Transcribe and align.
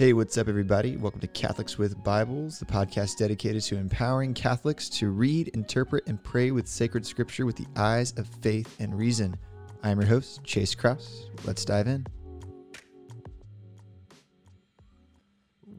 Hey, 0.00 0.14
what's 0.14 0.38
up, 0.38 0.48
everybody? 0.48 0.96
Welcome 0.96 1.20
to 1.20 1.26
Catholics 1.26 1.76
with 1.76 2.02
Bibles, 2.02 2.58
the 2.58 2.64
podcast 2.64 3.18
dedicated 3.18 3.62
to 3.64 3.76
empowering 3.76 4.32
Catholics 4.32 4.88
to 4.88 5.10
read, 5.10 5.48
interpret, 5.48 6.06
and 6.06 6.24
pray 6.24 6.52
with 6.52 6.66
sacred 6.66 7.04
scripture 7.04 7.44
with 7.44 7.56
the 7.56 7.66
eyes 7.76 8.14
of 8.16 8.26
faith 8.40 8.74
and 8.80 8.96
reason. 8.96 9.36
I'm 9.82 10.00
your 10.00 10.08
host, 10.08 10.42
Chase 10.42 10.74
Kraus. 10.74 11.26
Let's 11.44 11.66
dive 11.66 11.86
in. 11.86 12.06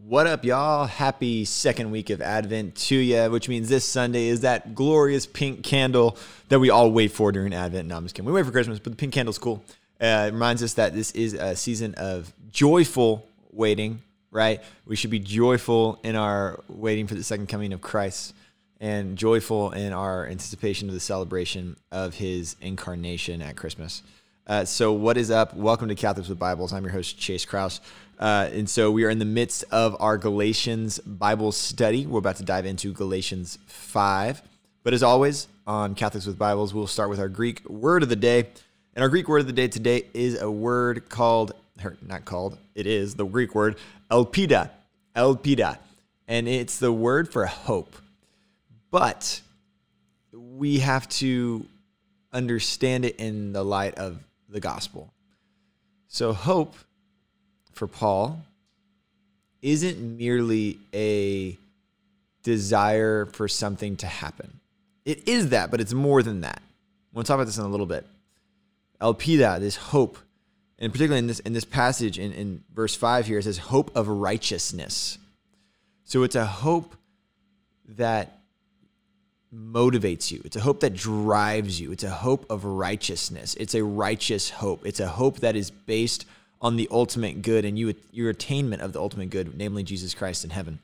What 0.06 0.28
up, 0.28 0.46
y'all? 0.46 0.86
Happy 0.86 1.44
second 1.44 1.90
week 1.90 2.12
of 2.12 2.22
Advent 2.22 2.76
to 2.76 2.96
you, 2.96 3.24
which 3.32 3.50
means 3.50 3.70
this 3.70 3.90
Sunday 3.90 4.28
is 4.28 4.42
that 4.42 4.76
glorious 4.76 5.26
pink 5.26 5.64
candle 5.64 6.16
that 6.50 6.60
we 6.60 6.70
all 6.70 6.92
wait 6.92 7.12
for 7.12 7.32
during 7.32 7.56
Advent. 7.56 7.88
No, 7.88 7.98
I'm 7.98 8.04
just 8.04 8.14
kidding. 8.14 8.28
We 8.28 8.34
wait 8.34 8.46
for 8.46 8.52
Christmas, 8.52 8.78
but 8.78 8.92
the 8.92 8.98
pink 8.98 9.16
candle's 9.16 9.40
cool. 9.40 9.64
Uh, 10.00 10.28
it 10.28 10.34
reminds 10.34 10.62
us 10.62 10.76
that 10.76 10.94
this 10.94 11.10
is 11.14 11.34
a 11.34 11.56
season 11.56 11.96
of 11.96 12.32
joyful 12.52 13.28
waiting 13.52 14.00
right? 14.32 14.62
We 14.86 14.96
should 14.96 15.12
be 15.12 15.20
joyful 15.20 16.00
in 16.04 16.16
our 16.16 16.64
waiting 16.70 17.08
for 17.08 17.16
the 17.16 17.24
second 17.24 17.48
coming 17.48 17.74
of 17.74 17.82
Christ 17.82 18.34
and 18.80 19.18
joyful 19.18 19.72
in 19.72 19.94
our 19.94 20.26
anticipation 20.26 20.88
of 20.88 20.94
the 20.94 21.00
celebration 21.02 21.76
of 21.92 22.16
his 22.16 22.56
incarnation 22.62 23.42
at 23.42 23.58
Christmas. 23.58 24.02
Uh, 24.48 24.66
so, 24.66 24.92
what 24.92 25.18
is 25.18 25.30
up? 25.30 25.56
Welcome 25.56 25.90
to 25.90 25.96
Catholics 25.96 26.28
with 26.28 26.40
Bibles. 26.40 26.74
I'm 26.74 26.84
your 26.84 26.92
host, 26.92 27.20
Chase 27.20 27.46
Kraus. 27.46 27.80
Uh, 28.20 28.50
and 28.52 28.68
so, 28.68 28.90
we 28.90 29.04
are 29.04 29.10
in 29.10 29.20
the 29.20 29.26
midst 29.26 29.64
of 29.70 29.96
our 30.00 30.18
Galatians 30.18 30.98
Bible 31.00 31.52
study. 31.52 32.08
We're 32.08 32.20
about 32.20 32.38
to 32.38 32.44
dive 32.44 32.66
into 32.66 32.92
Galatians 32.92 33.60
5. 33.68 34.42
But 34.84 34.94
as 34.94 35.04
always, 35.04 35.48
on 35.68 35.94
Catholics 35.94 36.26
with 36.26 36.40
Bibles, 36.40 36.74
we'll 36.74 36.88
start 36.88 37.10
with 37.10 37.20
our 37.20 37.30
Greek 37.30 37.64
word 37.70 38.02
of 38.02 38.10
the 38.10 38.16
day. 38.16 38.48
And 38.96 39.04
our 39.04 39.10
Greek 39.10 39.28
word 39.28 39.42
of 39.42 39.48
the 39.48 39.54
day 39.54 39.68
today 39.68 40.08
is 40.14 40.42
a 40.42 40.50
word 40.50 41.08
called, 41.08 41.54
or 41.84 41.98
not 42.02 42.26
called, 42.26 42.58
it 42.76 42.88
is 42.88 43.16
the 43.16 43.26
Greek 43.26 43.56
word 43.56 43.78
elpida, 44.10 44.70
elpida, 45.16 45.78
and 46.28 46.48
it's 46.48 46.80
the 46.80 46.92
word 46.92 47.32
for 47.32 47.46
hope. 47.46 47.96
But 48.90 49.42
we 50.34 50.80
have 50.80 51.08
to 51.10 51.66
understand 52.34 53.06
it 53.06 53.16
in 53.18 53.54
the 53.54 53.64
light 53.64 53.96
of 53.96 54.20
the 54.50 54.60
gospel. 54.60 55.12
So, 56.08 56.34
hope 56.34 56.76
for 57.72 57.88
Paul 57.88 58.44
isn't 59.62 60.18
merely 60.18 60.78
a 60.94 61.58
desire 62.44 63.26
for 63.28 63.48
something 63.48 63.96
to 63.98 64.08
happen. 64.08 64.60
It 65.06 65.28
is 65.28 65.50
that, 65.50 65.72
but 65.72 65.80
it's 65.80 65.94
more 65.94 66.22
than 66.24 66.42
that. 66.42 66.62
We'll 67.14 67.24
talk 67.24 67.36
about 67.36 67.46
this 67.46 67.58
in 67.58 67.64
a 67.64 67.70
little 67.70 67.86
bit. 67.86 68.06
Elpida, 69.00 69.60
this 69.60 69.76
hope, 69.76 70.18
and 70.82 70.92
particularly 70.92 71.20
in 71.20 71.28
this 71.28 71.40
in 71.40 71.54
this 71.54 71.64
passage 71.64 72.20
in, 72.20 72.34
in 72.34 72.64
verse 72.74 72.96
5 72.96 73.28
here 73.28 73.38
it 73.38 73.44
says 73.44 73.60
hope 73.60 73.96
of 73.96 74.10
righteousness. 74.10 75.18
So 76.04 76.24
it's 76.24 76.36
a 76.36 76.46
hope 76.46 76.96
that 77.88 78.40
motivates 79.54 80.32
you. 80.32 80.42
It's 80.44 80.56
a 80.56 80.62
hope 80.62 80.80
that 80.80 80.94
drives 80.94 81.80
you. 81.80 81.92
It's 81.92 82.04
a 82.04 82.10
hope 82.10 82.50
of 82.50 82.66
righteousness. 82.66 83.54
It's 83.56 83.76
a 83.76 83.84
righteous 83.84 84.50
hope. 84.50 84.86
It's 84.86 85.00
a 85.00 85.08
hope 85.08 85.40
that 85.40 85.56
is 85.56 85.70
based 85.72 86.26
on 86.62 86.78
the 86.78 86.88
ultimate 86.92 87.42
good 87.42 87.64
and 87.64 87.78
you 87.78 87.94
your 88.12 88.30
attainment 88.30 88.82
of 88.82 88.94
the 88.94 89.00
ultimate 89.00 89.30
good 89.30 89.58
namely 89.58 89.84
jesus 89.84 90.14
christ 90.14 90.44
in 90.44 90.50
heaven. 90.50 90.80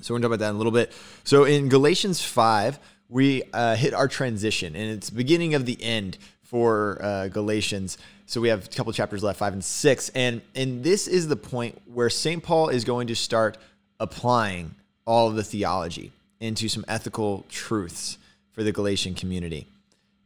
So 0.00 0.14
we're 0.14 0.20
to 0.20 0.22
talk 0.22 0.34
about 0.34 0.38
that 0.44 0.50
in 0.50 0.54
a 0.54 0.58
little 0.58 0.72
bit. 0.72 0.92
So 1.24 1.44
in 1.44 1.68
galatians 1.68 2.22
5 2.22 2.78
we 3.08 3.42
uh, 3.52 3.74
hit 3.74 3.92
our 3.92 4.06
transition 4.06 4.76
and 4.76 4.90
it's 4.90 5.10
beginning 5.10 5.54
of 5.54 5.66
the 5.66 5.82
end 5.82 6.16
for 6.50 6.98
uh, 7.00 7.28
galatians 7.28 7.96
so 8.30 8.40
we 8.40 8.48
have 8.50 8.66
a 8.66 8.68
couple 8.68 8.92
chapters 8.92 9.24
left, 9.24 9.40
five 9.40 9.54
and 9.54 9.64
six, 9.64 10.08
and 10.10 10.40
and 10.54 10.84
this 10.84 11.08
is 11.08 11.26
the 11.26 11.34
point 11.34 11.82
where 11.92 12.08
Saint 12.08 12.44
Paul 12.44 12.68
is 12.68 12.84
going 12.84 13.08
to 13.08 13.16
start 13.16 13.58
applying 13.98 14.76
all 15.04 15.26
of 15.26 15.34
the 15.34 15.42
theology 15.42 16.12
into 16.38 16.68
some 16.68 16.84
ethical 16.86 17.44
truths 17.48 18.18
for 18.52 18.62
the 18.62 18.70
Galatian 18.70 19.14
community. 19.14 19.66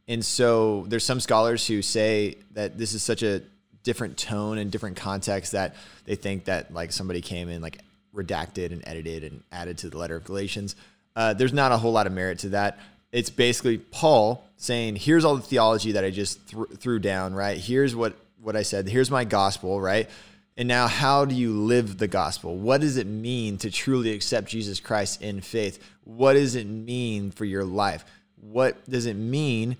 And 0.07 0.23
so 0.23 0.85
there's 0.87 1.03
some 1.03 1.19
scholars 1.19 1.65
who 1.65 1.81
say 1.81 2.35
that 2.51 2.77
this 2.77 2.93
is 2.93 3.01
such 3.01 3.23
a 3.23 3.41
different 3.81 4.17
tone 4.17 4.59
and 4.59 4.71
different 4.71 4.97
context 4.97 5.53
that 5.53 5.73
they 6.05 6.13
think 6.13 6.45
that 6.45 6.71
like 6.71 6.91
somebody 6.91 7.21
came 7.21 7.49
in 7.49 7.59
like 7.59 7.79
redacted 8.13 8.71
and 8.71 8.87
edited 8.87 9.23
and 9.23 9.41
added 9.51 9.79
to 9.79 9.89
the 9.89 9.97
letter 9.97 10.15
of 10.15 10.25
Galatians. 10.25 10.75
Uh, 11.15 11.33
there's 11.33 11.53
not 11.53 11.71
a 11.71 11.77
whole 11.77 11.91
lot 11.91 12.05
of 12.05 12.13
merit 12.13 12.37
to 12.37 12.49
that 12.49 12.77
it's 13.15 13.29
basically 13.29 13.77
Paul 13.77 14.45
saying, 14.57 14.97
"Here's 14.97 15.23
all 15.23 15.37
the 15.37 15.41
theology 15.41 15.93
that 15.93 16.03
I 16.03 16.09
just 16.09 16.49
th- 16.49 16.67
threw 16.77 16.99
down. 16.99 17.33
Right? 17.33 17.57
Here's 17.57 17.95
what 17.95 18.17
what 18.41 18.57
I 18.57 18.61
said. 18.61 18.89
Here's 18.89 19.09
my 19.09 19.23
gospel. 19.23 19.79
Right? 19.79 20.09
And 20.57 20.67
now, 20.67 20.87
how 20.87 21.23
do 21.23 21.33
you 21.33 21.53
live 21.53 21.97
the 21.97 22.09
gospel? 22.09 22.57
What 22.57 22.81
does 22.81 22.97
it 22.97 23.07
mean 23.07 23.57
to 23.59 23.71
truly 23.71 24.11
accept 24.11 24.49
Jesus 24.49 24.81
Christ 24.81 25.21
in 25.21 25.39
faith? 25.39 25.81
What 26.03 26.33
does 26.33 26.55
it 26.55 26.67
mean 26.67 27.31
for 27.31 27.45
your 27.45 27.63
life? 27.63 28.03
What 28.35 28.89
does 28.89 29.05
it 29.05 29.15
mean 29.15 29.77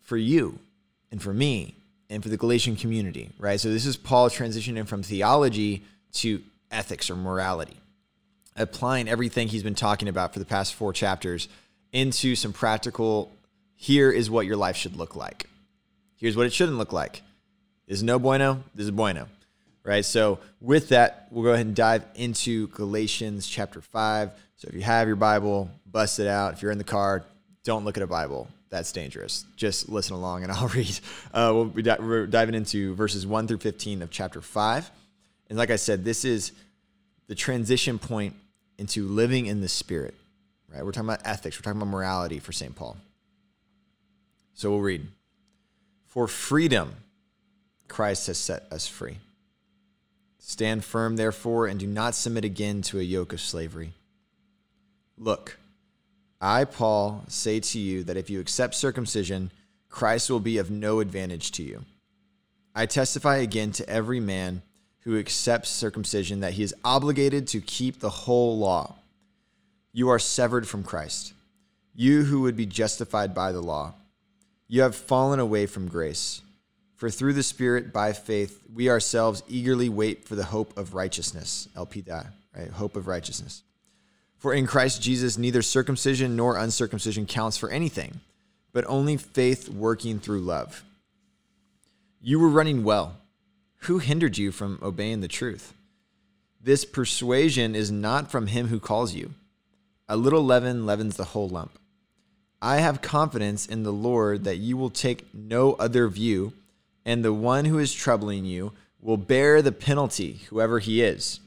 for 0.00 0.16
you 0.16 0.58
and 1.10 1.22
for 1.22 1.34
me 1.34 1.74
and 2.08 2.22
for 2.22 2.30
the 2.30 2.38
Galatian 2.38 2.76
community? 2.76 3.28
Right? 3.38 3.60
So 3.60 3.70
this 3.70 3.84
is 3.84 3.98
Paul 3.98 4.30
transitioning 4.30 4.86
from 4.86 5.02
theology 5.02 5.82
to 6.14 6.42
ethics 6.70 7.10
or 7.10 7.16
morality, 7.16 7.76
applying 8.56 9.06
everything 9.06 9.48
he's 9.48 9.62
been 9.62 9.74
talking 9.74 10.08
about 10.08 10.32
for 10.32 10.38
the 10.38 10.46
past 10.46 10.72
four 10.72 10.94
chapters 10.94 11.48
into 11.92 12.34
some 12.34 12.52
practical 12.52 13.30
here 13.76 14.10
is 14.10 14.30
what 14.30 14.46
your 14.46 14.56
life 14.56 14.76
should 14.76 14.96
look 14.96 15.16
like. 15.16 15.46
Here's 16.16 16.36
what 16.36 16.46
it 16.46 16.52
shouldn't 16.52 16.78
look 16.78 16.92
like. 16.92 17.22
This 17.86 17.98
is 17.98 18.02
no 18.02 18.18
bueno. 18.18 18.62
This 18.74 18.84
is 18.84 18.90
bueno. 18.90 19.28
Right. 19.84 20.04
So, 20.04 20.38
with 20.60 20.90
that, 20.90 21.26
we'll 21.30 21.42
go 21.42 21.52
ahead 21.52 21.66
and 21.66 21.74
dive 21.74 22.04
into 22.14 22.68
Galatians 22.68 23.48
chapter 23.48 23.80
5. 23.80 24.30
So, 24.56 24.68
if 24.68 24.74
you 24.74 24.82
have 24.82 25.08
your 25.08 25.16
Bible, 25.16 25.68
bust 25.84 26.20
it 26.20 26.28
out. 26.28 26.52
If 26.52 26.62
you're 26.62 26.70
in 26.70 26.78
the 26.78 26.84
car, 26.84 27.24
don't 27.64 27.84
look 27.84 27.96
at 27.96 28.02
a 28.04 28.06
Bible. 28.06 28.46
That's 28.70 28.92
dangerous. 28.92 29.44
Just 29.56 29.88
listen 29.88 30.14
along 30.14 30.44
and 30.44 30.52
I'll 30.52 30.68
read. 30.68 31.00
Uh, 31.34 31.50
we'll 31.52 31.64
be 31.64 31.82
di- 31.82 31.98
we're 31.98 32.26
diving 32.26 32.54
into 32.54 32.94
verses 32.94 33.26
1 33.26 33.48
through 33.48 33.58
15 33.58 34.02
of 34.02 34.10
chapter 34.10 34.40
5. 34.40 34.90
And 35.50 35.58
like 35.58 35.70
I 35.70 35.76
said, 35.76 36.04
this 36.04 36.24
is 36.24 36.52
the 37.26 37.34
transition 37.34 37.98
point 37.98 38.36
into 38.78 39.08
living 39.08 39.46
in 39.46 39.60
the 39.60 39.68
Spirit 39.68 40.14
right? 40.72 40.84
We're 40.84 40.92
talking 40.92 41.08
about 41.08 41.26
ethics, 41.26 41.58
we're 41.58 41.62
talking 41.62 41.80
about 41.80 41.90
morality 41.90 42.38
for 42.38 42.52
St. 42.52 42.74
Paul. 42.74 42.96
So 44.54 44.70
we'll 44.70 44.80
read 44.80 45.08
For 46.06 46.28
freedom, 46.28 46.94
Christ 47.88 48.26
has 48.26 48.38
set 48.38 48.64
us 48.70 48.86
free. 48.86 49.18
Stand 50.38 50.84
firm, 50.84 51.16
therefore, 51.16 51.66
and 51.66 51.78
do 51.78 51.86
not 51.86 52.14
submit 52.14 52.44
again 52.44 52.82
to 52.82 52.98
a 52.98 53.02
yoke 53.02 53.32
of 53.32 53.40
slavery. 53.40 53.92
Look, 55.16 55.58
I, 56.40 56.64
Paul, 56.64 57.24
say 57.28 57.60
to 57.60 57.78
you 57.78 58.02
that 58.04 58.16
if 58.16 58.28
you 58.28 58.40
accept 58.40 58.74
circumcision, 58.74 59.52
Christ 59.88 60.30
will 60.30 60.40
be 60.40 60.58
of 60.58 60.70
no 60.70 60.98
advantage 60.98 61.52
to 61.52 61.62
you. 61.62 61.84
I 62.74 62.86
testify 62.86 63.36
again 63.36 63.70
to 63.72 63.88
every 63.88 64.18
man 64.18 64.62
who 65.00 65.18
accepts 65.18 65.68
circumcision 65.68 66.40
that 66.40 66.54
he 66.54 66.62
is 66.62 66.74
obligated 66.84 67.46
to 67.48 67.60
keep 67.60 68.00
the 68.00 68.10
whole 68.10 68.58
law 68.58 68.96
you 69.92 70.08
are 70.08 70.18
severed 70.18 70.66
from 70.66 70.82
Christ. 70.82 71.34
You 71.94 72.24
who 72.24 72.42
would 72.42 72.56
be 72.56 72.66
justified 72.66 73.34
by 73.34 73.52
the 73.52 73.60
law, 73.60 73.94
you 74.66 74.82
have 74.82 74.96
fallen 74.96 75.38
away 75.38 75.66
from 75.66 75.88
grace. 75.88 76.40
For 76.96 77.10
through 77.10 77.34
the 77.34 77.42
Spirit, 77.42 77.92
by 77.92 78.12
faith, 78.12 78.62
we 78.72 78.88
ourselves 78.88 79.42
eagerly 79.48 79.88
wait 79.88 80.24
for 80.24 80.34
the 80.34 80.44
hope 80.44 80.78
of 80.78 80.94
righteousness. 80.94 81.68
Elpida, 81.76 82.28
right? 82.56 82.70
Hope 82.70 82.96
of 82.96 83.06
righteousness. 83.06 83.62
For 84.38 84.54
in 84.54 84.66
Christ 84.66 85.02
Jesus, 85.02 85.36
neither 85.36 85.62
circumcision 85.62 86.36
nor 86.36 86.56
uncircumcision 86.56 87.26
counts 87.26 87.56
for 87.56 87.70
anything, 87.70 88.20
but 88.72 88.84
only 88.88 89.16
faith 89.16 89.68
working 89.68 90.18
through 90.18 90.40
love. 90.40 90.84
You 92.20 92.38
were 92.38 92.48
running 92.48 92.84
well. 92.84 93.16
Who 93.82 93.98
hindered 93.98 94.38
you 94.38 94.52
from 94.52 94.78
obeying 94.80 95.20
the 95.20 95.28
truth? 95.28 95.74
This 96.60 96.84
persuasion 96.84 97.74
is 97.74 97.90
not 97.90 98.30
from 98.30 98.46
him 98.46 98.68
who 98.68 98.78
calls 98.78 99.12
you. 99.12 99.34
A 100.08 100.16
little 100.16 100.44
leaven 100.44 100.84
leavens 100.84 101.16
the 101.16 101.24
whole 101.24 101.48
lump. 101.48 101.78
I 102.60 102.76
have 102.76 103.02
confidence 103.02 103.66
in 103.66 103.82
the 103.82 103.92
Lord 103.92 104.44
that 104.44 104.56
you 104.56 104.76
will 104.76 104.90
take 104.90 105.34
no 105.34 105.72
other 105.74 106.08
view, 106.08 106.52
and 107.04 107.24
the 107.24 107.32
one 107.32 107.64
who 107.64 107.78
is 107.78 107.92
troubling 107.92 108.44
you 108.44 108.72
will 109.00 109.16
bear 109.16 109.62
the 109.62 109.72
penalty, 109.72 110.42
whoever 110.48 110.78
he 110.78 111.02
is. 111.02 111.40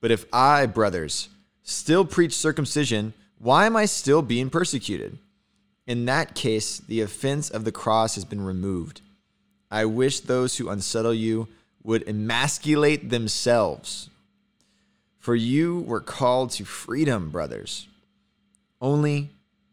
But 0.00 0.10
if 0.10 0.26
I, 0.32 0.66
brothers, 0.66 1.28
still 1.62 2.04
preach 2.04 2.34
circumcision, 2.34 3.14
why 3.38 3.66
am 3.66 3.76
I 3.76 3.86
still 3.86 4.22
being 4.22 4.50
persecuted? 4.50 5.18
In 5.86 6.04
that 6.04 6.34
case, 6.34 6.78
the 6.78 7.00
offense 7.00 7.48
of 7.48 7.64
the 7.64 7.72
cross 7.72 8.14
has 8.14 8.24
been 8.24 8.42
removed. 8.42 9.00
I 9.70 9.86
wish 9.86 10.20
those 10.20 10.56
who 10.56 10.68
unsettle 10.68 11.14
you 11.14 11.48
would 11.82 12.06
emasculate 12.06 13.08
themselves. 13.08 14.10
For 15.18 15.34
you 15.34 15.80
were 15.80 16.00
called 16.00 16.50
to 16.52 16.64
freedom, 16.64 17.30
brothers. 17.30 17.88
Only 18.80 19.30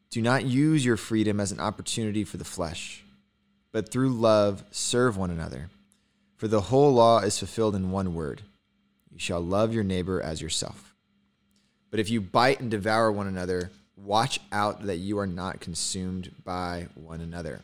do 0.09 0.21
not 0.21 0.45
use 0.45 0.85
your 0.85 0.97
freedom 0.97 1.39
as 1.39 1.51
an 1.51 1.59
opportunity 1.59 2.23
for 2.23 2.37
the 2.37 2.43
flesh, 2.43 3.03
but 3.71 3.89
through 3.89 4.09
love 4.09 4.63
serve 4.71 5.17
one 5.17 5.31
another. 5.31 5.69
For 6.35 6.47
the 6.47 6.61
whole 6.61 6.93
law 6.93 7.19
is 7.19 7.39
fulfilled 7.39 7.75
in 7.75 7.91
one 7.91 8.13
word 8.13 8.43
You 9.11 9.19
shall 9.19 9.41
love 9.41 9.73
your 9.73 9.83
neighbor 9.83 10.21
as 10.21 10.41
yourself. 10.41 10.95
But 11.89 11.99
if 11.99 12.09
you 12.09 12.21
bite 12.21 12.59
and 12.59 12.69
devour 12.69 13.11
one 13.11 13.27
another, 13.27 13.71
watch 13.95 14.39
out 14.51 14.85
that 14.85 14.97
you 14.97 15.17
are 15.19 15.27
not 15.27 15.59
consumed 15.59 16.31
by 16.43 16.87
one 16.95 17.21
another. 17.21 17.61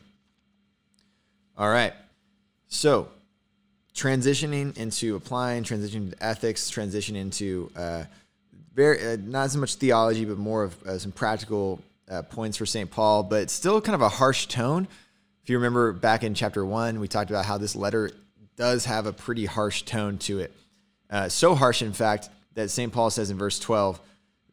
All 1.56 1.68
right. 1.68 1.92
So, 2.66 3.08
transitioning 3.94 4.76
into 4.76 5.14
applying, 5.14 5.62
transitioning 5.62 6.10
to 6.10 6.24
ethics, 6.24 6.70
transitioning 6.70 7.16
into 7.16 7.70
uh, 7.76 8.04
very 8.74 9.04
uh, 9.06 9.16
not 9.20 9.44
as 9.44 9.56
much 9.56 9.76
theology, 9.76 10.24
but 10.24 10.38
more 10.38 10.64
of 10.64 10.82
uh, 10.82 10.98
some 10.98 11.12
practical 11.12 11.80
uh, 12.10 12.22
points 12.22 12.56
for 12.56 12.66
St. 12.66 12.90
Paul, 12.90 13.22
but 13.22 13.50
still 13.50 13.80
kind 13.80 13.94
of 13.94 14.02
a 14.02 14.08
harsh 14.08 14.46
tone. 14.46 14.88
If 15.42 15.50
you 15.50 15.56
remember 15.56 15.92
back 15.92 16.24
in 16.24 16.34
chapter 16.34 16.64
one, 16.64 17.00
we 17.00 17.08
talked 17.08 17.30
about 17.30 17.44
how 17.44 17.58
this 17.58 17.76
letter 17.76 18.10
does 18.56 18.84
have 18.86 19.06
a 19.06 19.12
pretty 19.12 19.46
harsh 19.46 19.82
tone 19.82 20.18
to 20.18 20.40
it. 20.40 20.52
Uh, 21.10 21.28
so 21.28 21.54
harsh, 21.54 21.82
in 21.82 21.92
fact, 21.92 22.30
that 22.54 22.70
St. 22.70 22.92
Paul 22.92 23.10
says 23.10 23.30
in 23.30 23.38
verse 23.38 23.58
12 23.58 24.00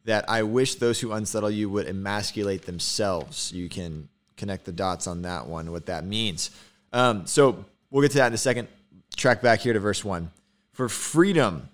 that 0.04 0.28
I 0.28 0.42
wish 0.42 0.76
those 0.76 1.00
who 1.00 1.12
unsettle 1.12 1.50
you 1.50 1.70
would 1.70 1.86
emasculate 1.86 2.62
themselves. 2.62 3.52
You 3.52 3.68
can 3.68 4.08
connect 4.36 4.64
the 4.64 4.72
dots 4.72 5.06
on 5.06 5.22
that 5.22 5.46
one, 5.46 5.70
what 5.70 5.86
that 5.86 6.04
means. 6.04 6.50
Um, 6.92 7.26
so 7.26 7.64
we'll 7.90 8.02
get 8.02 8.10
to 8.12 8.18
that 8.18 8.26
in 8.28 8.34
a 8.34 8.38
second. 8.38 8.68
Track 9.16 9.42
back 9.42 9.60
here 9.60 9.72
to 9.72 9.80
verse 9.80 10.04
1. 10.04 10.30
For 10.72 10.88
freedom, 10.88 11.68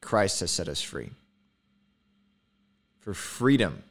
Christ 0.00 0.40
has 0.40 0.50
set 0.50 0.68
us 0.68 0.82
free. 0.82 1.10
For 3.02 3.14
freedom, 3.14 3.82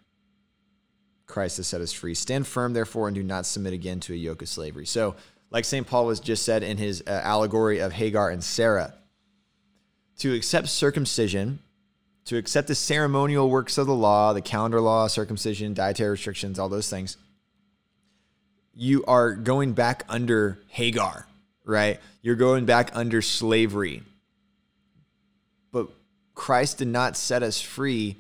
Christ 1.28 1.58
has 1.58 1.68
set 1.68 1.82
us 1.82 1.92
free. 1.94 2.14
Stand 2.14 2.48
firm, 2.48 2.74
therefore, 2.74 3.08
and 3.08 3.16
do 3.16 3.24
not 3.24 3.46
submit 3.46 3.74
again 3.74 4.00
to 4.02 4.14
a 4.14 4.18
yoke 4.18 4.42
of 4.42 4.50
slavery. 4.50 4.86
So, 4.86 5.16
like 5.50 5.66
St. 5.66 5.86
Paul 5.86 6.06
was 6.06 6.22
just 6.22 6.44
said 6.44 6.64
in 6.64 6.78
his 6.78 7.04
uh, 7.06 7.12
allegory 7.24 7.80
of 7.80 7.92
Hagar 7.92 8.30
and 8.30 8.44
Sarah, 8.44 8.94
to 10.20 10.34
accept 10.34 10.70
circumcision, 10.70 11.60
to 12.26 12.38
accept 12.38 12.70
the 12.70 12.76
ceremonial 12.76 13.50
works 13.50 13.78
of 13.78 13.86
the 13.86 13.96
law, 13.96 14.32
the 14.32 14.42
calendar 14.42 14.80
law, 14.80 15.08
circumcision, 15.08 15.74
dietary 15.74 16.12
restrictions, 16.12 16.58
all 16.58 16.70
those 16.70 16.90
things, 16.90 17.18
you 18.74 19.04
are 19.06 19.34
going 19.34 19.74
back 19.74 20.06
under 20.08 20.60
Hagar, 20.70 21.28
right? 21.66 22.00
You're 22.22 22.36
going 22.36 22.66
back 22.66 22.92
under 22.94 23.22
slavery. 23.22 24.04
But 25.74 25.90
Christ 26.34 26.78
did 26.78 26.88
not 26.88 27.18
set 27.18 27.44
us 27.44 27.60
free 27.60 28.18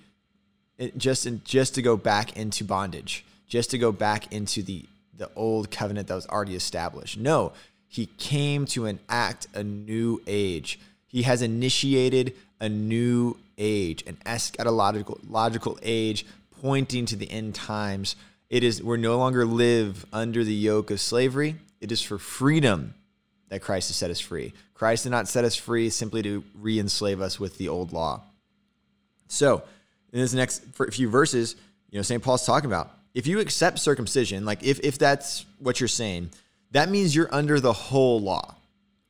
just 0.97 1.25
in, 1.25 1.41
just 1.43 1.75
to 1.75 1.81
go 1.81 1.97
back 1.97 2.37
into 2.37 2.63
bondage, 2.63 3.25
just 3.47 3.71
to 3.71 3.77
go 3.77 3.91
back 3.91 4.31
into 4.33 4.63
the 4.63 4.85
the 5.17 5.29
old 5.35 5.69
covenant 5.69 6.07
that 6.07 6.15
was 6.15 6.27
already 6.27 6.55
established. 6.55 7.17
No, 7.17 7.53
he 7.87 8.07
came 8.17 8.65
to 8.67 8.85
enact 8.85 9.47
a 9.53 9.63
new 9.63 10.21
age. 10.25 10.79
He 11.07 11.23
has 11.23 11.41
initiated 11.41 12.33
a 12.59 12.69
new 12.69 13.37
age, 13.57 14.03
an 14.07 14.17
eschatological 14.25 15.19
logical 15.29 15.77
age 15.83 16.25
pointing 16.61 17.05
to 17.07 17.15
the 17.15 17.29
end 17.29 17.53
times. 17.55 18.15
It 18.49 18.63
is 18.63 18.81
we're 18.81 18.97
no 18.97 19.17
longer 19.17 19.45
live 19.45 20.05
under 20.11 20.43
the 20.43 20.53
yoke 20.53 20.89
of 20.91 20.99
slavery. 20.99 21.55
It 21.79 21.91
is 21.91 22.01
for 22.01 22.17
freedom 22.17 22.93
that 23.49 23.61
Christ 23.61 23.89
has 23.89 23.97
set 23.97 24.09
us 24.09 24.19
free. 24.19 24.53
Christ 24.73 25.03
did 25.03 25.09
not 25.09 25.27
set 25.27 25.43
us 25.43 25.55
free 25.55 25.89
simply 25.89 26.23
to 26.23 26.43
re-enslave 26.59 27.21
us 27.21 27.39
with 27.39 27.57
the 27.57 27.69
old 27.69 27.91
law. 27.91 28.21
So, 29.27 29.63
in 30.13 30.19
this 30.19 30.33
next 30.33 30.63
few 30.91 31.09
verses, 31.09 31.55
you 31.89 31.99
know, 31.99 32.03
St. 32.03 32.21
Paul's 32.21 32.45
talking 32.45 32.69
about 32.69 32.91
if 33.13 33.27
you 33.27 33.39
accept 33.39 33.79
circumcision, 33.79 34.45
like 34.45 34.63
if, 34.63 34.79
if 34.81 34.97
that's 34.97 35.45
what 35.59 35.79
you're 35.79 35.87
saying, 35.87 36.29
that 36.71 36.89
means 36.89 37.15
you're 37.15 37.33
under 37.33 37.59
the 37.59 37.73
whole 37.73 38.21
law, 38.21 38.55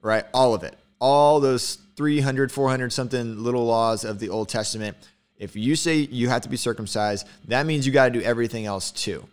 right? 0.01 0.25
All 0.33 0.53
of 0.53 0.63
it. 0.63 0.75
All 1.00 1.39
those 1.39 1.77
300, 1.95 2.51
400 2.51 2.92
something 2.92 3.44
little 3.44 3.65
laws 3.65 4.03
of 4.03 4.19
the 4.19 4.30
Old 4.30 4.50
Testament. 4.50 4.98
If 5.38 5.56
you 5.56 5.75
say 5.75 5.98
you 5.98 6.30
have 6.30 6.42
to 6.42 6.50
be 6.50 6.57
circumcised, 6.57 7.27
that 7.48 7.65
means 7.65 7.86
you 7.86 7.92
got 7.92 8.06
to 8.06 8.12
do 8.12 8.21
everything 8.21 8.65
else 8.65 8.92
too, 8.92 9.27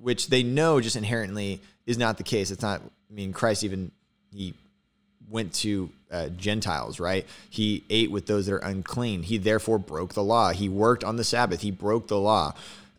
which 0.00 0.28
they 0.28 0.42
know 0.42 0.80
just 0.80 0.96
inherently 0.96 1.60
is 1.86 1.98
not 1.98 2.16
the 2.16 2.22
case. 2.22 2.50
It's 2.50 2.62
not, 2.62 2.80
I 3.10 3.14
mean, 3.14 3.32
Christ 3.32 3.64
even, 3.64 3.90
he 4.32 4.54
went 5.30 5.52
to 5.54 5.90
uh, 6.14 6.28
Gentiles, 6.28 7.00
right? 7.00 7.26
He 7.50 7.84
ate 7.90 8.10
with 8.10 8.26
those 8.26 8.46
that 8.46 8.54
are 8.54 8.58
unclean. 8.58 9.24
He 9.24 9.36
therefore 9.36 9.78
broke 9.78 10.14
the 10.14 10.22
law. 10.22 10.52
He 10.52 10.68
worked 10.68 11.02
on 11.02 11.16
the 11.16 11.24
Sabbath. 11.24 11.60
He 11.60 11.70
broke 11.70 12.06
the 12.06 12.18
law 12.18 12.54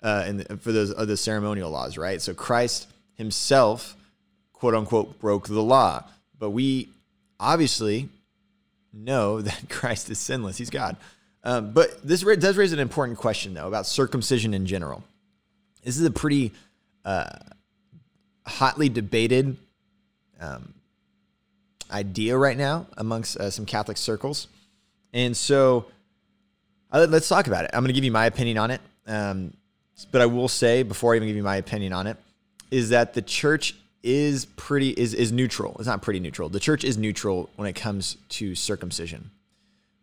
uh, 0.05 0.23
and 0.27 0.61
for 0.61 0.71
those 0.71 0.93
other 0.95 1.15
ceremonial 1.15 1.71
laws, 1.71 1.97
right? 1.97 2.21
So 2.21 2.35
Christ 2.35 2.87
himself, 3.15 3.95
quote 4.53 4.75
unquote, 4.75 5.19
broke 5.19 5.47
the 5.47 5.63
law. 5.63 6.03
But 6.37 6.51
we 6.51 6.89
obviously 7.39 8.09
know 8.93 9.41
that 9.41 9.69
Christ 9.69 10.11
is 10.11 10.19
sinless. 10.19 10.57
He's 10.57 10.69
God. 10.69 10.95
Um, 11.43 11.73
but 11.73 12.07
this 12.07 12.21
does 12.21 12.55
raise 12.55 12.71
an 12.71 12.79
important 12.79 13.17
question, 13.17 13.55
though, 13.55 13.67
about 13.67 13.87
circumcision 13.87 14.53
in 14.53 14.67
general. 14.67 15.03
This 15.83 15.97
is 15.97 16.05
a 16.05 16.11
pretty 16.11 16.51
uh, 17.03 17.29
hotly 18.45 18.89
debated 18.89 19.57
um, 20.39 20.74
idea 21.91 22.37
right 22.37 22.57
now 22.57 22.87
amongst 22.97 23.37
uh, 23.37 23.49
some 23.49 23.65
Catholic 23.65 23.97
circles. 23.97 24.47
And 25.13 25.35
so 25.35 25.85
uh, 26.91 27.07
let's 27.09 27.29
talk 27.29 27.47
about 27.47 27.65
it. 27.65 27.71
I'm 27.73 27.81
going 27.81 27.89
to 27.89 27.93
give 27.93 28.03
you 28.03 28.11
my 28.11 28.25
opinion 28.25 28.57
on 28.57 28.71
it. 28.71 28.81
Um, 29.07 29.53
but 30.11 30.21
I 30.21 30.25
will 30.25 30.47
say, 30.47 30.83
before 30.83 31.13
I 31.13 31.15
even 31.17 31.27
give 31.27 31.37
you 31.37 31.43
my 31.43 31.55
opinion 31.57 31.93
on 31.93 32.07
it, 32.07 32.17
is 32.71 32.89
that 32.89 33.13
the 33.13 33.21
church 33.21 33.75
is 34.03 34.45
pretty 34.45 34.89
is 34.89 35.13
is 35.13 35.31
neutral. 35.31 35.75
It's 35.79 35.87
not 35.87 36.01
pretty 36.01 36.19
neutral. 36.19 36.49
The 36.49 36.59
church 36.59 36.83
is 36.83 36.97
neutral 36.97 37.49
when 37.55 37.67
it 37.67 37.73
comes 37.73 38.17
to 38.29 38.53
circumcision. 38.55 39.31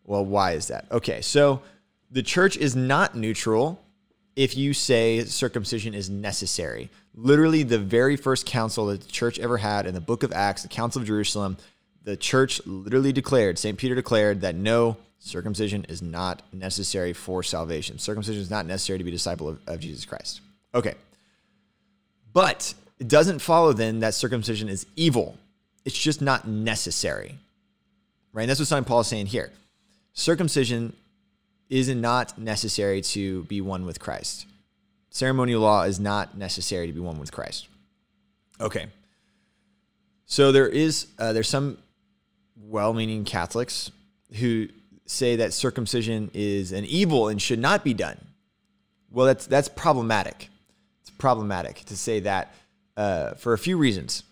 Well, 0.05 0.25
why 0.25 0.53
is 0.53 0.69
that? 0.69 0.87
Okay, 0.91 1.21
so 1.21 1.63
the 2.11 2.23
church 2.23 2.57
is 2.57 2.75
not 2.75 3.15
neutral 3.15 3.82
if 4.37 4.57
you 4.57 4.73
say 4.73 5.25
circumcision 5.25 5.95
is 5.95 6.09
necessary. 6.09 6.91
Literally, 7.15 7.63
the 7.63 7.79
very 7.79 8.17
first 8.17 8.47
council 8.47 8.87
that 8.87 9.03
the 9.03 9.13
church 9.13 9.39
ever 9.39 9.59
had 9.59 9.87
in 9.87 9.95
the 9.95 10.01
book 10.01 10.23
of 10.23 10.33
Acts, 10.33 10.63
the 10.63 10.69
Council 10.69 11.01
of 11.01 11.07
Jerusalem, 11.07 11.57
the 12.05 12.17
church 12.17 12.61
literally 12.67 13.13
declared, 13.13 13.59
St. 13.59 13.79
Peter 13.79 13.95
declared 13.95 14.41
that 14.41 14.55
no, 14.55 14.97
circumcision 15.19 15.85
is 15.89 16.03
not 16.03 16.43
necessary 16.53 17.13
for 17.13 17.43
salvation. 17.43 17.99
Circumcision 17.99 18.41
is 18.41 18.51
not 18.51 18.67
necessary 18.67 18.99
to 18.99 19.05
be 19.05 19.11
a 19.11 19.13
disciple 19.13 19.49
of, 19.49 19.61
of 19.67 19.81
Jesus 19.81 20.05
Christ. 20.05 20.41
Okay. 20.75 20.95
But 22.33 22.75
it 22.99 23.09
doesn't 23.09 23.41
follow 23.41 23.73
then 23.73 24.01
that 24.01 24.15
circumcision 24.15 24.69
is 24.69 24.87
evil. 24.97 25.37
It's 25.85 25.99
just 25.99 26.23
not 26.23 26.49
necessary. 26.49 27.39
Right? 28.33 28.43
And 28.43 28.51
that's 28.51 28.61
what 28.61 28.69
St. 28.69 28.87
Paul 28.87 29.01
is 29.01 29.09
saying 29.09 29.27
here. 29.27 29.53
Circumcision 30.15 30.95
is 31.73 31.89
not 31.89 32.37
necessary 32.37 33.01
to 33.01 33.45
be 33.45 33.63
one 33.63 33.87
with 33.87 33.99
Christ. 33.99 34.47
Ceremonial 35.09 35.63
law 35.63 35.85
is 35.85 35.99
not 35.99 36.37
necessary 36.37 36.87
to 36.87 36.93
be 36.93 37.01
one 37.01 37.19
with 37.19 37.33
Christ. 37.33 37.67
Okay. 38.61 38.89
So 40.27 40.53
there 40.53 40.69
is 40.69 41.07
uh, 41.19 41.33
there's 41.33 41.49
some 41.49 41.79
well-meaning 42.57 43.25
Catholics 43.25 43.91
who 44.35 44.69
say 45.07 45.37
that 45.37 45.55
circumcision 45.55 46.31
is 46.35 46.73
an 46.73 46.85
evil 46.85 47.29
and 47.29 47.41
should 47.41 47.59
not 47.59 47.85
be 47.85 47.95
done. 47.95 48.21
Well, 49.11 49.25
that's 49.25 49.47
that's 49.47 49.69
problematic. 49.69 50.51
It's 51.01 51.11
problematic 51.11 51.85
to 51.87 51.97
say 51.97 52.21
that 52.21 52.55
uh, 52.99 53.33
for 53.35 53.55
a 53.55 53.59
few 53.59 53.79
reasons. 53.79 54.25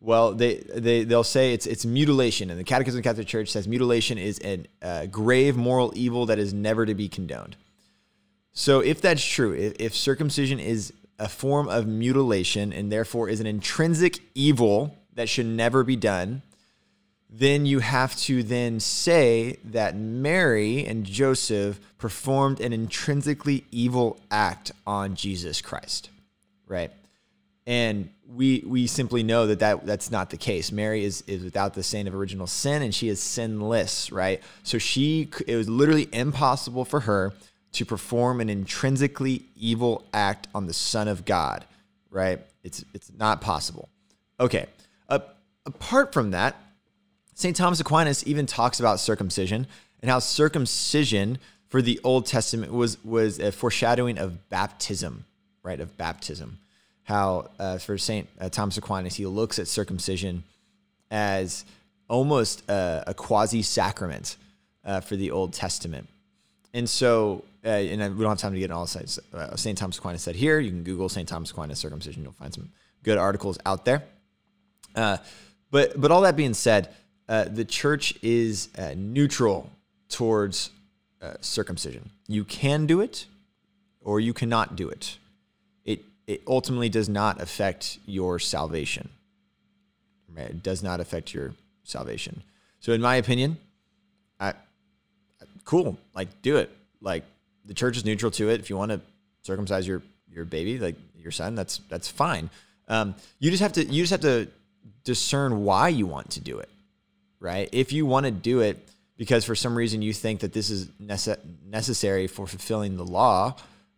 Well, 0.00 0.32
they 0.32 0.56
they 0.74 1.04
they'll 1.04 1.22
say 1.24 1.52
it's 1.52 1.66
it's 1.66 1.84
mutilation, 1.84 2.50
and 2.50 2.58
the 2.58 2.64
Catechism 2.64 2.98
of 2.98 3.04
the 3.04 3.08
Catholic 3.08 3.26
Church 3.26 3.50
says 3.50 3.68
mutilation 3.68 4.16
is 4.16 4.40
a 4.42 4.64
uh, 4.80 5.06
grave 5.06 5.56
moral 5.56 5.92
evil 5.94 6.26
that 6.26 6.38
is 6.38 6.54
never 6.54 6.86
to 6.86 6.94
be 6.94 7.08
condoned. 7.08 7.56
So, 8.52 8.80
if 8.80 9.00
that's 9.02 9.24
true, 9.24 9.52
if, 9.52 9.74
if 9.78 9.94
circumcision 9.94 10.58
is 10.58 10.92
a 11.18 11.28
form 11.28 11.68
of 11.68 11.86
mutilation 11.86 12.72
and 12.72 12.90
therefore 12.90 13.28
is 13.28 13.40
an 13.40 13.46
intrinsic 13.46 14.20
evil 14.34 14.96
that 15.14 15.28
should 15.28 15.46
never 15.46 15.84
be 15.84 15.96
done, 15.96 16.40
then 17.28 17.66
you 17.66 17.80
have 17.80 18.16
to 18.16 18.42
then 18.42 18.80
say 18.80 19.58
that 19.64 19.96
Mary 19.96 20.84
and 20.86 21.04
Joseph 21.04 21.78
performed 21.98 22.58
an 22.60 22.72
intrinsically 22.72 23.64
evil 23.70 24.18
act 24.30 24.72
on 24.86 25.14
Jesus 25.14 25.60
Christ, 25.60 26.08
right? 26.66 26.90
And 27.70 28.10
we 28.26 28.64
we 28.66 28.88
simply 28.88 29.22
know 29.22 29.46
that, 29.46 29.60
that 29.60 29.86
that's 29.86 30.10
not 30.10 30.30
the 30.30 30.36
case. 30.36 30.72
Mary 30.72 31.04
is 31.04 31.22
is 31.28 31.44
without 31.44 31.74
the 31.74 31.84
stain 31.84 32.08
of 32.08 32.16
original 32.16 32.48
sin, 32.48 32.82
and 32.82 32.92
she 32.92 33.08
is 33.08 33.22
sinless, 33.22 34.10
right? 34.10 34.42
So 34.64 34.76
she 34.76 35.30
it 35.46 35.54
was 35.54 35.68
literally 35.68 36.08
impossible 36.12 36.84
for 36.84 36.98
her 37.00 37.32
to 37.74 37.84
perform 37.84 38.40
an 38.40 38.48
intrinsically 38.48 39.44
evil 39.54 40.04
act 40.12 40.48
on 40.52 40.66
the 40.66 40.72
Son 40.72 41.06
of 41.06 41.24
God, 41.24 41.64
right? 42.10 42.40
It's 42.64 42.84
it's 42.92 43.12
not 43.16 43.40
possible. 43.40 43.88
Okay. 44.40 44.66
Uh, 45.08 45.20
apart 45.64 46.12
from 46.12 46.32
that, 46.32 46.56
St. 47.34 47.54
Thomas 47.54 47.78
Aquinas 47.78 48.26
even 48.26 48.46
talks 48.46 48.80
about 48.80 48.98
circumcision 48.98 49.68
and 50.00 50.10
how 50.10 50.18
circumcision 50.18 51.38
for 51.68 51.80
the 51.80 52.00
Old 52.02 52.26
Testament 52.26 52.72
was 52.72 53.02
was 53.04 53.38
a 53.38 53.52
foreshadowing 53.52 54.18
of 54.18 54.48
baptism, 54.48 55.24
right? 55.62 55.78
Of 55.78 55.96
baptism. 55.96 56.58
How 57.10 57.50
uh, 57.58 57.78
for 57.78 57.98
St. 57.98 58.28
Uh, 58.40 58.48
Thomas 58.50 58.78
Aquinas, 58.78 59.16
he 59.16 59.26
looks 59.26 59.58
at 59.58 59.66
circumcision 59.66 60.44
as 61.10 61.64
almost 62.08 62.62
a, 62.70 63.02
a 63.08 63.14
quasi 63.14 63.62
sacrament, 63.62 64.36
uh, 64.84 65.00
for 65.00 65.16
the 65.16 65.32
Old 65.32 65.52
Testament. 65.52 66.08
And 66.72 66.88
so, 66.88 67.42
uh, 67.64 67.68
and 67.68 68.16
we 68.16 68.22
don't 68.22 68.30
have 68.30 68.38
time 68.38 68.52
to 68.52 68.60
get 68.60 68.66
in 68.66 68.70
all 68.70 68.86
sites. 68.86 69.18
Uh, 69.34 69.56
St. 69.56 69.76
Thomas 69.76 69.98
Aquinas 69.98 70.22
said 70.22 70.36
here. 70.36 70.60
You 70.60 70.70
can 70.70 70.84
Google 70.84 71.08
St. 71.08 71.28
Thomas 71.28 71.50
Aquinas 71.50 71.80
circumcision. 71.80 72.22
You'll 72.22 72.32
find 72.34 72.54
some 72.54 72.70
good 73.02 73.18
articles 73.18 73.58
out 73.66 73.84
there. 73.84 74.04
Uh, 74.94 75.16
but 75.72 76.00
but 76.00 76.12
all 76.12 76.20
that 76.20 76.36
being 76.36 76.54
said, 76.54 76.94
the 77.26 77.64
church 77.64 78.14
is 78.22 78.68
neutral 78.94 79.68
towards 80.08 80.70
circumcision. 81.40 82.10
You 82.28 82.44
can 82.44 82.86
do 82.86 83.00
it, 83.00 83.26
or 84.00 84.20
you 84.20 84.32
cannot 84.32 84.76
do 84.76 84.88
it. 84.88 85.18
It 86.30 86.42
ultimately 86.46 86.88
does 86.88 87.08
not 87.08 87.40
affect 87.40 87.98
your 88.06 88.38
salvation. 88.38 89.08
Right? 90.32 90.50
It 90.50 90.62
does 90.62 90.80
not 90.80 91.00
affect 91.00 91.34
your 91.34 91.54
salvation. 91.82 92.44
So, 92.78 92.92
in 92.92 93.00
my 93.00 93.16
opinion, 93.16 93.58
I 94.38 94.54
cool. 95.64 95.98
Like, 96.14 96.40
do 96.40 96.56
it. 96.58 96.70
Like, 97.00 97.24
the 97.64 97.74
church 97.74 97.96
is 97.96 98.04
neutral 98.04 98.30
to 98.30 98.48
it. 98.48 98.60
If 98.60 98.70
you 98.70 98.76
want 98.76 98.92
to 98.92 99.00
circumcise 99.42 99.88
your 99.88 100.02
your 100.32 100.44
baby, 100.44 100.78
like 100.78 100.94
your 101.18 101.32
son, 101.32 101.56
that's 101.56 101.78
that's 101.88 102.08
fine. 102.08 102.48
Um, 102.86 103.16
you 103.40 103.50
just 103.50 103.62
have 103.62 103.72
to 103.72 103.84
you 103.84 104.04
just 104.04 104.12
have 104.12 104.20
to 104.20 104.46
discern 105.02 105.64
why 105.64 105.88
you 105.88 106.06
want 106.06 106.30
to 106.30 106.40
do 106.40 106.60
it, 106.60 106.68
right? 107.40 107.68
If 107.72 107.92
you 107.92 108.06
want 108.06 108.26
to 108.26 108.30
do 108.30 108.60
it 108.60 108.88
because 109.16 109.44
for 109.44 109.56
some 109.56 109.76
reason 109.76 110.00
you 110.00 110.12
think 110.12 110.40
that 110.40 110.52
this 110.52 110.70
is 110.70 110.86
nece- 111.02 111.40
necessary 111.66 112.28
for 112.28 112.46
fulfilling 112.46 112.96
the 112.96 113.04
law 113.04 113.56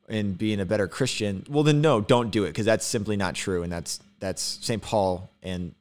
and 0.09 0.37
being 0.37 0.61
a 0.61 0.67
better 0.67 0.89
Christian, 0.89 1.45
well 1.49 1.63
then 1.63 1.81
no, 1.81 2.01
don't 2.01 2.31
do 2.31 2.45
it 2.45 2.49
because 2.49 2.67
that's 2.67 2.85
simply 2.85 3.17
not 3.17 3.35
true, 3.35 3.63
and 3.63 3.73
that's 3.73 4.01
that's 4.19 4.43
St. 4.63 4.81
Paul 4.83 5.31
and 5.43 5.75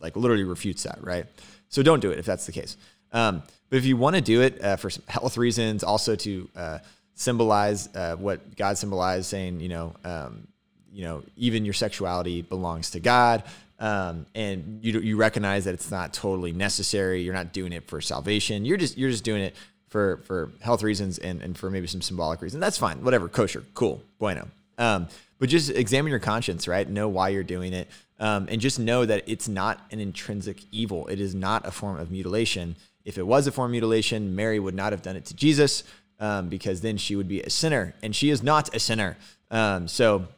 like 0.00 0.16
literally 0.16 0.44
refutes 0.44 0.82
that, 0.82 0.98
right? 1.02 1.26
So 1.68 1.82
don't 1.82 2.00
do 2.00 2.10
it 2.10 2.18
if 2.18 2.26
that's 2.26 2.46
the 2.46 2.52
case. 2.52 2.76
Um, 3.12 3.42
but 3.70 3.78
if 3.78 3.86
you 3.86 3.96
want 3.96 4.16
to 4.16 4.22
do 4.22 4.42
it 4.42 4.62
uh, 4.62 4.76
for 4.76 4.90
health 5.08 5.38
reasons, 5.38 5.82
also 5.82 6.14
to 6.16 6.48
uh, 6.54 6.78
symbolize 7.14 7.88
uh, 7.94 8.16
what 8.16 8.56
God 8.56 8.76
symbolized, 8.76 9.26
saying, 9.26 9.60
you 9.60 9.68
know, 9.68 9.94
um, 10.04 10.46
you 10.92 11.04
know, 11.04 11.22
even 11.36 11.64
your 11.64 11.74
sexuality 11.74 12.42
belongs 12.42 12.90
to 12.90 13.00
God, 13.00 13.44
um, 13.78 14.26
and 14.34 14.80
you 14.82 15.00
you 15.00 15.16
recognize 15.16 15.64
that 15.64 15.74
it's 15.74 15.90
not 15.90 16.12
totally 16.12 16.52
necessary. 16.52 17.22
You're 17.22 17.34
not 17.34 17.52
doing 17.52 17.72
it 17.72 17.88
for 17.88 18.00
salvation. 18.00 18.64
You're 18.64 18.76
just 18.76 18.98
you're 18.98 19.10
just 19.10 19.24
doing 19.24 19.42
it 19.42 19.56
for 19.92 20.16
for 20.24 20.50
health 20.60 20.82
reasons 20.82 21.18
and 21.18 21.40
and 21.42 21.56
for 21.56 21.70
maybe 21.70 21.86
some 21.86 22.02
symbolic 22.02 22.42
reason. 22.42 22.58
That's 22.58 22.78
fine. 22.78 23.04
Whatever. 23.04 23.28
Kosher. 23.28 23.62
Cool. 23.74 24.02
Bueno. 24.18 24.48
Um, 24.78 25.06
but 25.38 25.48
just 25.48 25.70
examine 25.70 26.10
your 26.10 26.20
conscience, 26.20 26.66
right? 26.66 26.88
Know 26.88 27.08
why 27.08 27.28
you're 27.28 27.44
doing 27.44 27.72
it, 27.72 27.88
um, 28.18 28.48
and 28.50 28.60
just 28.60 28.78
know 28.78 29.04
that 29.04 29.24
it's 29.26 29.48
not 29.48 29.80
an 29.90 30.00
intrinsic 30.00 30.62
evil. 30.72 31.06
It 31.08 31.20
is 31.20 31.34
not 31.34 31.66
a 31.66 31.70
form 31.70 31.98
of 32.00 32.10
mutilation 32.10 32.76
if 33.04 33.18
it 33.18 33.26
was 33.26 33.46
a 33.46 33.52
form 33.52 33.66
of 33.66 33.72
mutilation, 33.72 34.34
Mary 34.36 34.58
would 34.58 34.74
not 34.74 34.92
have 34.92 35.02
done 35.02 35.16
it 35.16 35.26
to 35.26 35.34
Jesus 35.34 35.84
um, 36.20 36.48
because 36.48 36.80
then 36.80 36.96
she 36.96 37.16
would 37.16 37.28
be 37.28 37.40
a 37.40 37.50
sinner, 37.50 37.94
and 38.02 38.14
she 38.14 38.30
is 38.30 38.42
not 38.42 38.74
a 38.74 38.80
sinner. 38.80 39.16
Um, 39.50 39.88
so 39.88 40.28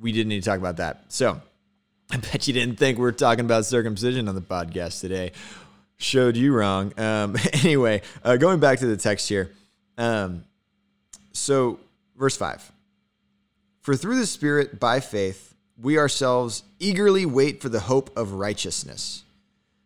we 0.00 0.12
didn't 0.12 0.28
need 0.28 0.42
to 0.42 0.48
talk 0.48 0.58
about 0.58 0.78
that. 0.78 1.04
So 1.08 1.40
I 2.10 2.16
bet 2.16 2.46
you 2.46 2.54
didn't 2.54 2.76
think 2.76 2.98
we 2.98 3.04
are 3.04 3.12
talking 3.12 3.44
about 3.44 3.66
circumcision 3.66 4.28
on 4.28 4.34
the 4.34 4.40
podcast 4.40 5.00
today. 5.00 5.32
Showed 5.98 6.36
you 6.36 6.52
wrong. 6.54 6.92
Um, 6.98 7.36
anyway, 7.52 8.02
uh, 8.22 8.36
going 8.36 8.60
back 8.60 8.80
to 8.80 8.86
the 8.86 8.96
text 8.96 9.28
here. 9.28 9.50
Um, 9.96 10.44
so, 11.32 11.78
verse 12.16 12.36
5 12.36 12.70
For 13.82 13.96
through 13.96 14.16
the 14.16 14.26
Spirit, 14.26 14.78
by 14.78 15.00
faith, 15.00 15.54
we 15.80 15.98
ourselves 15.98 16.62
eagerly 16.78 17.26
wait 17.26 17.60
for 17.60 17.68
the 17.68 17.80
hope 17.80 18.16
of 18.16 18.32
righteousness. 18.32 19.22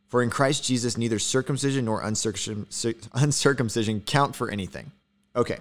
For 0.08 0.22
in 0.22 0.30
Christ 0.30 0.64
Jesus, 0.64 0.96
neither 0.96 1.20
circumcision 1.20 1.84
nor 1.84 2.02
uncircumcision 3.14 4.00
count 4.00 4.34
for 4.34 4.50
anything. 4.50 4.90
Okay. 5.36 5.58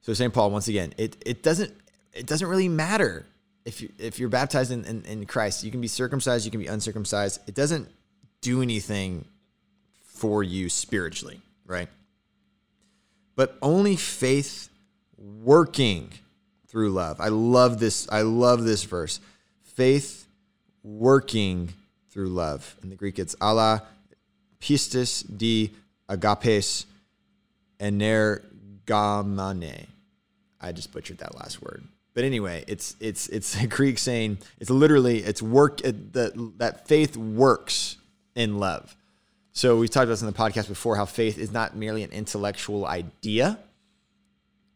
So 0.00 0.14
St. 0.14 0.32
Paul, 0.32 0.50
once 0.50 0.68
again, 0.68 0.94
it, 0.96 1.16
it 1.24 1.42
doesn't 1.42 1.74
it 2.12 2.26
doesn't 2.26 2.48
really 2.48 2.68
matter 2.68 3.26
if 3.64 3.82
you 3.82 3.92
if 3.98 4.18
you're 4.18 4.30
baptized 4.30 4.72
in, 4.72 4.84
in, 4.84 5.04
in 5.04 5.26
Christ. 5.26 5.62
You 5.62 5.70
can 5.70 5.80
be 5.82 5.88
circumcised, 5.88 6.44
you 6.44 6.50
can 6.50 6.60
be 6.60 6.66
uncircumcised. 6.66 7.40
It 7.46 7.54
doesn't 7.54 7.88
do 8.40 8.62
anything 8.62 9.24
for 10.02 10.42
you 10.42 10.68
spiritually, 10.68 11.40
right? 11.66 11.88
But 13.36 13.56
only 13.62 13.96
faith 13.96 14.68
working 15.16 16.10
through 16.68 16.90
love. 16.90 17.20
I 17.20 17.28
love 17.28 17.80
this. 17.80 18.08
I 18.10 18.22
love 18.22 18.64
this 18.64 18.84
verse. 18.84 19.20
Faith 19.62 20.26
working 20.82 21.74
through 22.10 22.28
love. 22.28 22.76
In 22.82 22.90
the 22.90 22.96
Greek, 22.96 23.18
it's 23.18 23.34
ala 23.42 23.82
pistis 24.60 25.24
di 25.24 25.70
agapes 26.08 26.84
energamane. 27.78 29.86
I 30.60 30.72
just 30.72 30.92
butchered 30.92 31.18
that 31.18 31.36
last 31.36 31.62
word. 31.62 31.84
But 32.14 32.24
anyway, 32.24 32.64
it's 32.66 32.96
it's 33.00 33.28
it's 33.28 33.60
a 33.60 33.66
Greek 33.66 33.98
saying 33.98 34.38
it's 34.58 34.70
literally 34.70 35.20
it's 35.20 35.40
work 35.40 35.80
it, 35.82 36.12
the, 36.12 36.52
that 36.58 36.86
faith 36.86 37.16
works 37.16 37.96
in 38.34 38.58
love. 38.58 38.96
So 39.52 39.76
we've 39.78 39.90
talked 39.90 40.04
about 40.04 40.12
this 40.12 40.22
in 40.22 40.26
the 40.26 40.32
podcast 40.32 40.68
before 40.68 40.96
how 40.96 41.06
faith 41.06 41.38
is 41.38 41.52
not 41.52 41.76
merely 41.76 42.02
an 42.02 42.10
intellectual 42.10 42.86
idea. 42.86 43.58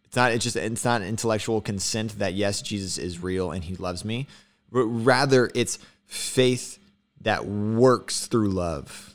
It's 0.05 0.17
not 0.17 0.33
it's 0.33 0.45
just 0.45 0.57
it's 0.57 0.85
not 0.85 1.01
an 1.01 1.09
intellectual 1.09 1.61
consent 1.61 2.19
that 2.19 2.35
yes, 2.35 2.63
Jesus 2.63 2.99
is 2.99 3.23
real 3.23 3.51
and 3.53 3.65
he 3.65 3.77
loves 3.77 4.05
me. 4.05 4.27
But 4.71 4.85
rather 4.87 5.51
it's 5.55 5.79
faith 6.07 6.79
that 7.21 7.47
works 7.47 8.27
through 8.27 8.51
love. 8.51 9.15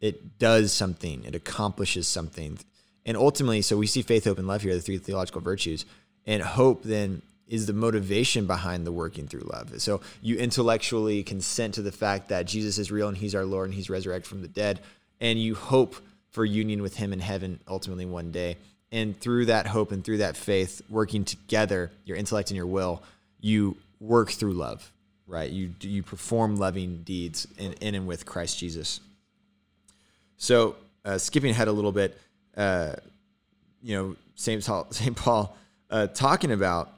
It 0.00 0.38
does 0.38 0.72
something, 0.72 1.24
it 1.24 1.34
accomplishes 1.34 2.06
something. 2.06 2.58
And 3.04 3.16
ultimately, 3.16 3.62
so 3.62 3.76
we 3.76 3.86
see 3.86 4.02
faith, 4.02 4.24
hope, 4.24 4.38
and 4.38 4.48
love 4.48 4.62
here, 4.62 4.74
the 4.74 4.80
three 4.80 4.98
theological 4.98 5.40
virtues. 5.40 5.86
And 6.26 6.42
hope 6.42 6.82
then 6.82 7.22
is 7.48 7.66
the 7.66 7.72
motivation 7.72 8.46
behind 8.46 8.86
the 8.86 8.92
working 8.92 9.28
through 9.28 9.48
love. 9.52 9.80
So 9.80 10.00
you 10.20 10.36
intellectually 10.36 11.22
consent 11.22 11.74
to 11.74 11.82
the 11.82 11.92
fact 11.92 12.28
that 12.28 12.46
Jesus 12.46 12.78
is 12.78 12.90
real 12.90 13.08
and 13.08 13.16
he's 13.16 13.34
our 13.34 13.44
Lord 13.44 13.66
and 13.66 13.74
he's 13.74 13.88
resurrected 13.88 14.28
from 14.28 14.42
the 14.42 14.48
dead. 14.48 14.80
And 15.20 15.38
you 15.40 15.54
hope 15.54 15.96
for 16.30 16.44
union 16.44 16.82
with 16.82 16.96
him 16.96 17.12
in 17.12 17.20
heaven 17.20 17.60
ultimately 17.68 18.04
one 18.04 18.32
day. 18.32 18.56
And 18.92 19.18
through 19.18 19.46
that 19.46 19.66
hope 19.66 19.92
and 19.92 20.04
through 20.04 20.18
that 20.18 20.36
faith, 20.36 20.82
working 20.88 21.24
together, 21.24 21.90
your 22.04 22.16
intellect 22.16 22.50
and 22.50 22.56
your 22.56 22.66
will, 22.66 23.02
you 23.40 23.76
work 24.00 24.30
through 24.30 24.54
love 24.54 24.92
right? 25.26 25.50
You 25.50 25.72
you 25.80 26.02
perform 26.02 26.56
loving 26.56 27.02
deeds 27.02 27.46
in, 27.58 27.72
in 27.74 27.94
and 27.94 28.06
with 28.06 28.26
Christ 28.26 28.58
Jesus. 28.58 29.00
So 30.36 30.76
uh, 31.04 31.18
skipping 31.18 31.50
ahead 31.50 31.68
a 31.68 31.72
little 31.72 31.92
bit, 31.92 32.18
uh, 32.56 32.92
you 33.82 33.96
know, 33.96 34.16
Saint 34.34 34.64
Paul, 34.64 34.86
Saint 34.90 35.16
Paul 35.16 35.56
uh, 35.90 36.08
talking 36.08 36.52
about 36.52 36.92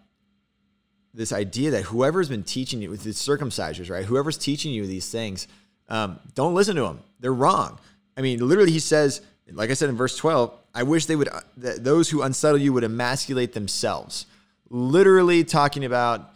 this 1.18 1.32
idea 1.32 1.72
that 1.72 1.82
whoever's 1.82 2.28
been 2.28 2.44
teaching 2.44 2.80
you 2.80 2.88
with 2.90 3.02
the 3.02 3.10
circumcisers, 3.10 3.90
right? 3.90 4.04
Whoever's 4.04 4.38
teaching 4.38 4.72
you 4.72 4.86
these 4.86 5.10
things, 5.10 5.48
um, 5.88 6.20
don't 6.36 6.54
listen 6.54 6.76
to 6.76 6.82
them. 6.82 7.00
They're 7.18 7.34
wrong. 7.34 7.80
I 8.16 8.20
mean, 8.20 8.38
literally, 8.46 8.70
he 8.70 8.78
says, 8.78 9.20
like 9.50 9.68
I 9.70 9.74
said 9.74 9.88
in 9.88 9.96
verse 9.96 10.16
twelve, 10.16 10.56
I 10.72 10.84
wish 10.84 11.06
they 11.06 11.16
would 11.16 11.28
uh, 11.28 11.40
that 11.56 11.82
those 11.82 12.08
who 12.08 12.22
unsettle 12.22 12.58
you 12.58 12.72
would 12.72 12.84
emasculate 12.84 13.52
themselves. 13.52 14.26
Literally 14.70 15.42
talking 15.42 15.84
about, 15.84 16.30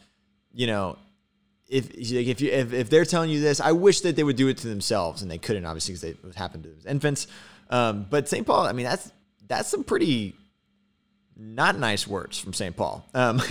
you 0.52 0.66
know, 0.66 0.98
if 1.68 1.88
if 1.92 2.40
you 2.40 2.50
if, 2.50 2.72
if 2.72 2.90
they're 2.90 3.04
telling 3.04 3.30
you 3.30 3.40
this, 3.40 3.60
I 3.60 3.70
wish 3.70 4.00
that 4.00 4.16
they 4.16 4.24
would 4.24 4.36
do 4.36 4.48
it 4.48 4.58
to 4.58 4.66
themselves, 4.66 5.22
and 5.22 5.30
they 5.30 5.38
couldn't 5.38 5.64
obviously 5.64 5.94
because 5.94 6.32
it 6.32 6.34
happened 6.34 6.64
to 6.64 6.70
those 6.70 6.86
infants. 6.86 7.28
Um, 7.70 8.06
but 8.10 8.28
St. 8.28 8.44
Paul, 8.44 8.66
I 8.66 8.72
mean, 8.72 8.86
that's 8.86 9.12
that's 9.46 9.68
some 9.68 9.84
pretty 9.84 10.34
not 11.42 11.78
nice 11.78 12.06
words 12.06 12.38
from 12.38 12.52
St. 12.52 12.76
Paul. 12.76 13.04
Um, 13.14 13.42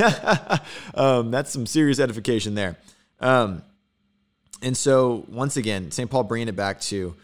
um, 0.95 1.31
that's 1.31 1.51
some 1.51 1.65
serious 1.65 1.99
edification 1.99 2.55
there. 2.55 2.77
Um, 3.19 3.63
and 4.61 4.77
so 4.77 5.25
once 5.27 5.57
again, 5.57 5.91
St. 5.91 6.09
Paul 6.09 6.23
bringing 6.23 6.47
it 6.47 6.55
back 6.55 6.79
to 6.81 7.15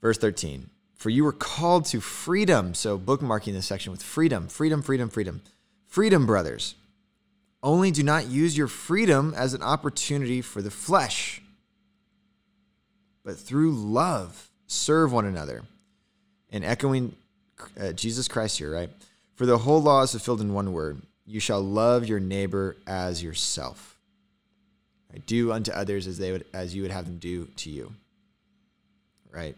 verse 0.00 0.18
13. 0.18 0.70
For 0.94 1.10
you 1.10 1.24
were 1.24 1.32
called 1.32 1.84
to 1.86 2.00
freedom. 2.00 2.74
So 2.74 2.98
bookmarking 2.98 3.52
this 3.52 3.66
section 3.66 3.90
with 3.90 4.02
freedom, 4.02 4.48
freedom, 4.48 4.82
freedom, 4.82 5.08
freedom. 5.08 5.42
Freedom, 5.86 6.26
brothers. 6.26 6.74
Only 7.62 7.90
do 7.90 8.02
not 8.02 8.28
use 8.28 8.56
your 8.56 8.68
freedom 8.68 9.34
as 9.36 9.52
an 9.52 9.62
opportunity 9.62 10.40
for 10.42 10.62
the 10.62 10.70
flesh, 10.70 11.42
but 13.24 13.36
through 13.36 13.72
love 13.72 14.50
serve 14.66 15.12
one 15.12 15.24
another. 15.24 15.62
And 16.50 16.64
echoing 16.64 17.16
uh, 17.80 17.92
Jesus 17.92 18.28
Christ 18.28 18.58
here, 18.58 18.72
right? 18.72 18.90
For 19.36 19.46
the 19.46 19.58
whole 19.58 19.80
law 19.80 20.02
is 20.02 20.10
fulfilled 20.10 20.40
in 20.40 20.52
one 20.52 20.72
word 20.72 21.02
you 21.26 21.40
shall 21.40 21.60
love 21.60 22.06
your 22.06 22.20
neighbor 22.20 22.76
as 22.86 23.22
yourself. 23.22 23.98
Right? 25.12 25.24
Do 25.26 25.52
unto 25.52 25.72
others 25.72 26.06
as 26.06 26.18
they 26.18 26.32
would 26.32 26.44
as 26.54 26.74
you 26.74 26.82
would 26.82 26.90
have 26.90 27.06
them 27.06 27.18
do 27.18 27.46
to 27.56 27.70
you. 27.70 27.92
Right? 29.30 29.56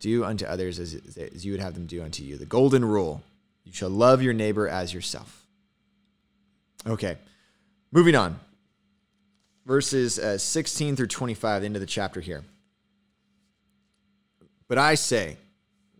Do 0.00 0.24
unto 0.24 0.44
others 0.44 0.78
as, 0.78 0.94
as 1.16 1.44
you 1.44 1.52
would 1.52 1.60
have 1.60 1.74
them 1.74 1.86
do 1.86 2.02
unto 2.02 2.22
you. 2.22 2.36
The 2.36 2.46
golden 2.46 2.84
rule: 2.84 3.22
you 3.64 3.72
shall 3.72 3.90
love 3.90 4.22
your 4.22 4.34
neighbor 4.34 4.68
as 4.68 4.92
yourself. 4.92 5.46
Okay, 6.86 7.16
moving 7.90 8.14
on. 8.14 8.38
Verses 9.64 10.18
uh, 10.18 10.38
16 10.38 10.96
through 10.96 11.06
25, 11.06 11.60
the 11.60 11.66
end 11.66 11.76
of 11.76 11.80
the 11.80 11.86
chapter 11.86 12.20
here. 12.20 12.42
But 14.66 14.76
I 14.78 14.96
say, 14.96 15.36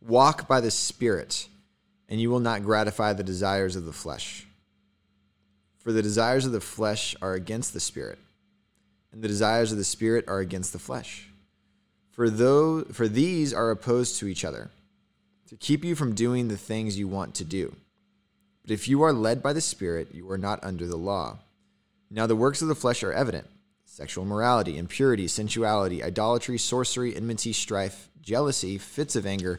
Walk 0.00 0.48
by 0.48 0.60
the 0.60 0.72
Spirit, 0.72 1.46
and 2.12 2.20
you 2.20 2.28
will 2.28 2.40
not 2.40 2.62
gratify 2.62 3.14
the 3.14 3.24
desires 3.24 3.74
of 3.74 3.86
the 3.86 3.92
flesh. 3.92 4.46
For 5.78 5.92
the 5.92 6.02
desires 6.02 6.44
of 6.44 6.52
the 6.52 6.60
flesh 6.60 7.16
are 7.22 7.32
against 7.32 7.72
the 7.72 7.80
Spirit, 7.80 8.18
and 9.12 9.22
the 9.22 9.28
desires 9.28 9.72
of 9.72 9.78
the 9.78 9.84
Spirit 9.84 10.26
are 10.28 10.40
against 10.40 10.74
the 10.74 10.78
flesh. 10.78 11.30
For, 12.10 12.28
though, 12.28 12.82
for 12.84 13.08
these 13.08 13.54
are 13.54 13.70
opposed 13.70 14.18
to 14.18 14.28
each 14.28 14.44
other, 14.44 14.70
to 15.48 15.56
keep 15.56 15.86
you 15.86 15.94
from 15.94 16.14
doing 16.14 16.48
the 16.48 16.58
things 16.58 16.98
you 16.98 17.08
want 17.08 17.34
to 17.36 17.46
do. 17.46 17.74
But 18.60 18.72
if 18.72 18.88
you 18.88 19.00
are 19.00 19.14
led 19.14 19.42
by 19.42 19.54
the 19.54 19.62
Spirit, 19.62 20.08
you 20.12 20.30
are 20.30 20.38
not 20.38 20.62
under 20.62 20.86
the 20.86 20.98
law. 20.98 21.38
Now 22.10 22.26
the 22.26 22.36
works 22.36 22.60
of 22.60 22.68
the 22.68 22.74
flesh 22.74 23.02
are 23.02 23.14
evident 23.14 23.46
sexual 23.86 24.26
morality, 24.26 24.76
impurity, 24.76 25.26
sensuality, 25.28 26.04
idolatry, 26.04 26.58
sorcery, 26.58 27.16
enmity, 27.16 27.54
strife, 27.54 28.10
jealousy, 28.20 28.76
fits 28.76 29.16
of 29.16 29.24
anger, 29.24 29.58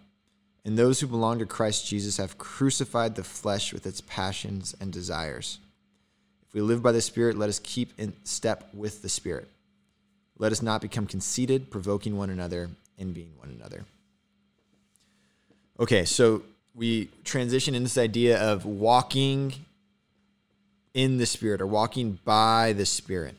And 0.63 0.77
those 0.77 0.99
who 0.99 1.07
belong 1.07 1.39
to 1.39 1.45
Christ 1.45 1.87
Jesus 1.87 2.17
have 2.17 2.37
crucified 2.37 3.15
the 3.15 3.23
flesh 3.23 3.73
with 3.73 3.85
its 3.85 4.01
passions 4.01 4.75
and 4.79 4.93
desires. 4.93 5.59
If 6.47 6.53
we 6.53 6.61
live 6.61 6.83
by 6.83 6.91
the 6.91 7.01
Spirit, 7.01 7.37
let 7.37 7.49
us 7.49 7.59
keep 7.63 7.93
in 7.97 8.13
step 8.23 8.69
with 8.73 9.01
the 9.01 9.09
Spirit. 9.09 9.47
Let 10.37 10.51
us 10.51 10.61
not 10.61 10.81
become 10.81 11.07
conceited, 11.07 11.71
provoking 11.71 12.17
one 12.17 12.29
another, 12.29 12.69
envying 12.99 13.31
one 13.37 13.49
another. 13.49 13.85
Okay, 15.79 16.05
so 16.05 16.43
we 16.75 17.09
transition 17.23 17.73
into 17.73 17.85
this 17.85 17.97
idea 17.97 18.39
of 18.39 18.65
walking 18.65 19.53
in 20.93 21.17
the 21.17 21.25
Spirit 21.25 21.61
or 21.61 21.67
walking 21.67 22.19
by 22.23 22.73
the 22.73 22.85
Spirit. 22.85 23.35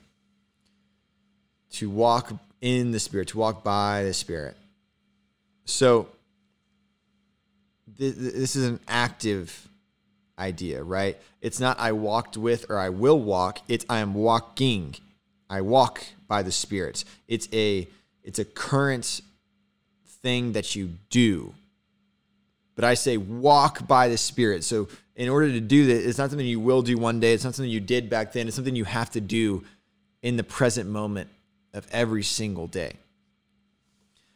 To 1.72 1.88
walk 1.88 2.32
in 2.60 2.90
the 2.90 3.00
Spirit, 3.00 3.28
to 3.28 3.38
walk 3.38 3.62
by 3.62 4.04
the 4.04 4.14
Spirit. 4.14 4.56
So 5.64 6.08
th- 7.98 8.14
this 8.14 8.56
is 8.56 8.66
an 8.66 8.80
active 8.88 9.68
idea, 10.38 10.82
right? 10.82 11.16
It's 11.40 11.60
not 11.60 11.78
I 11.78 11.92
walked 11.92 12.36
with 12.36 12.66
or 12.68 12.78
I 12.78 12.88
will 12.88 13.20
walk. 13.20 13.60
It's 13.68 13.84
I 13.88 13.98
am 13.98 14.14
walking. 14.14 14.96
I 15.48 15.60
walk 15.60 16.04
by 16.28 16.42
the 16.42 16.52
Spirit. 16.52 17.04
It's 17.28 17.48
a 17.52 17.88
it's 18.24 18.38
a 18.38 18.44
current 18.44 19.20
thing 20.22 20.52
that 20.52 20.76
you 20.76 20.90
do. 21.10 21.54
But 22.74 22.84
I 22.84 22.94
say 22.94 23.16
walk 23.16 23.86
by 23.86 24.08
the 24.08 24.16
Spirit. 24.16 24.64
So 24.64 24.88
in 25.14 25.28
order 25.28 25.48
to 25.52 25.60
do 25.60 25.86
that, 25.86 26.08
it's 26.08 26.18
not 26.18 26.30
something 26.30 26.46
you 26.46 26.60
will 26.60 26.82
do 26.82 26.96
one 26.96 27.20
day. 27.20 27.34
It's 27.34 27.44
not 27.44 27.54
something 27.54 27.70
you 27.70 27.80
did 27.80 28.08
back 28.08 28.32
then. 28.32 28.46
It's 28.46 28.56
something 28.56 28.74
you 28.74 28.84
have 28.84 29.10
to 29.10 29.20
do 29.20 29.64
in 30.22 30.36
the 30.36 30.44
present 30.44 30.88
moment 30.88 31.28
of 31.74 31.86
every 31.92 32.22
single 32.22 32.66
day. 32.66 32.94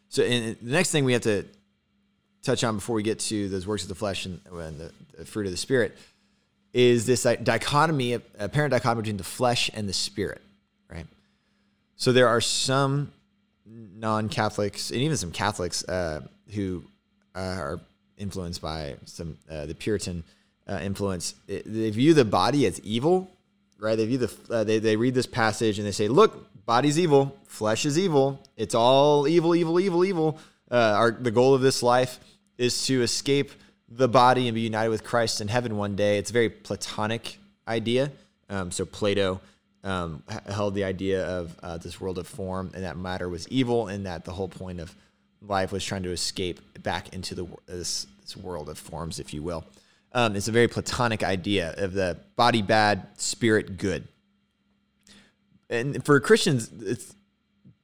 So, 0.09 0.23
and 0.23 0.57
the 0.61 0.73
next 0.73 0.91
thing 0.91 1.05
we 1.05 1.13
have 1.13 1.23
to 1.23 1.45
touch 2.47 2.65
on 2.65 2.77
before 2.77 2.97
we 2.97 3.03
get 3.03 3.19
to 3.19 3.49
those 3.49 3.67
works 3.67 3.83
of 3.83 3.89
the 3.89 3.95
flesh 3.95 4.27
and, 4.27 4.41
and 4.53 4.79
the, 4.79 4.93
the, 5.19 5.25
fruit 5.25 5.47
of 5.47 5.53
the 5.53 5.59
spirit 5.59 5.97
is 6.73 7.07
this 7.07 7.23
dichotomy, 7.43 8.15
apparent 8.39 8.71
dichotomy 8.71 9.03
between 9.03 9.17
the 9.17 9.25
flesh 9.25 9.71
and 9.75 9.89
the 9.89 9.93
spirit, 9.93 10.43
right? 10.91 11.07
So 11.97 12.13
there 12.13 12.29
are 12.29 12.41
some 12.41 13.13
non-Catholics 13.67 14.91
and 14.91 15.01
even 15.01 15.17
some 15.17 15.33
Catholics 15.33 15.85
uh, 15.89 16.21
who 16.55 16.83
uh, 17.35 17.39
are 17.39 17.81
influenced 18.19 18.61
by 18.61 18.97
some 19.05 19.39
uh, 19.51 19.67
the 19.67 19.75
Puritan 19.75 20.25
uh, 20.69 20.81
influence. 20.83 21.35
They 21.47 21.91
view 21.91 22.15
the 22.15 22.25
body 22.25 22.67
as 22.67 22.81
evil, 22.81 23.31
right? 23.79 23.97
They 23.97 24.07
view 24.07 24.19
the 24.19 24.33
uh, 24.51 24.65
they 24.65 24.79
they 24.79 24.97
read 24.97 25.15
this 25.15 25.27
passage 25.27 25.79
and 25.79 25.87
they 25.87 25.93
say, 25.93 26.09
"Look, 26.09 26.65
body's 26.67 26.99
evil, 26.99 27.37
flesh 27.47 27.87
is 27.87 27.99
evil. 27.99 28.41
It's 28.57 28.75
all 28.75 29.27
evil, 29.27 29.55
evil, 29.55 29.81
evil, 29.81 30.05
evil. 30.05 30.39
Uh, 30.71 30.95
our 30.97 31.11
the 31.13 31.31
goal 31.31 31.55
of 31.55 31.63
this 31.63 31.83
life 31.83 32.19
is 32.59 32.87
to 32.87 33.03
escape 33.03 33.51
the 33.89 34.09
body 34.09 34.49
and 34.49 34.55
be 34.55 34.63
united 34.63 34.89
with 34.89 35.05
Christ 35.05 35.41
in 35.41 35.49
heaven 35.49 35.77
one 35.77 35.97
day. 35.97 36.19
It's 36.19 36.31
a 36.31 36.33
very 36.33 36.49
Platonic 36.49 37.39
idea. 37.69 38.11
Um, 38.49 38.71
so 38.71 38.85
Plato 38.85 39.41
um, 39.85 40.23
held 40.49 40.75
the 40.75 40.85
idea 40.85 41.25
of 41.25 41.57
uh, 41.63 41.77
this 41.79 42.01
world 42.01 42.19
of 42.19 42.27
form 42.27 42.71
and 42.75 42.85
that 42.85 42.97
matter 42.97 43.29
was 43.29 43.49
evil, 43.49 43.89
and 43.89 44.07
that 44.07 44.25
the 44.25 44.33
whole 44.33 44.49
point 44.49 44.81
of 44.81 44.95
life 45.43 45.71
was 45.71 45.85
trying 45.85 46.03
to 46.03 46.11
escape 46.11 46.61
back 46.83 47.13
into 47.15 47.35
the 47.35 47.47
this, 47.67 48.07
this 48.23 48.37
world 48.37 48.69
of 48.69 48.79
forms, 48.79 49.21
if 49.21 49.33
you 49.33 49.43
will. 49.43 49.65
Um, 50.13 50.35
it's 50.35 50.49
a 50.49 50.53
very 50.53 50.69
Platonic 50.69 51.23
idea 51.23 51.75
of 51.77 51.93
the 51.93 52.19
body 52.37 52.63
bad, 52.63 53.07
spirit 53.17 53.77
good 53.77 54.09
and 55.69 56.05
for 56.05 56.19
Christians, 56.21 56.71
it's, 56.81 57.15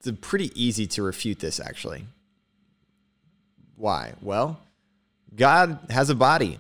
it's 0.05 0.19
pretty 0.21 0.51
easy 0.55 0.87
to 0.89 1.03
refute 1.03 1.41
this 1.41 1.61
actually. 1.61 2.05
Why? 3.77 4.15
Well, 4.21 4.61
God 5.35 5.79
has 5.91 6.11
a 6.11 6.15
body. 6.15 6.59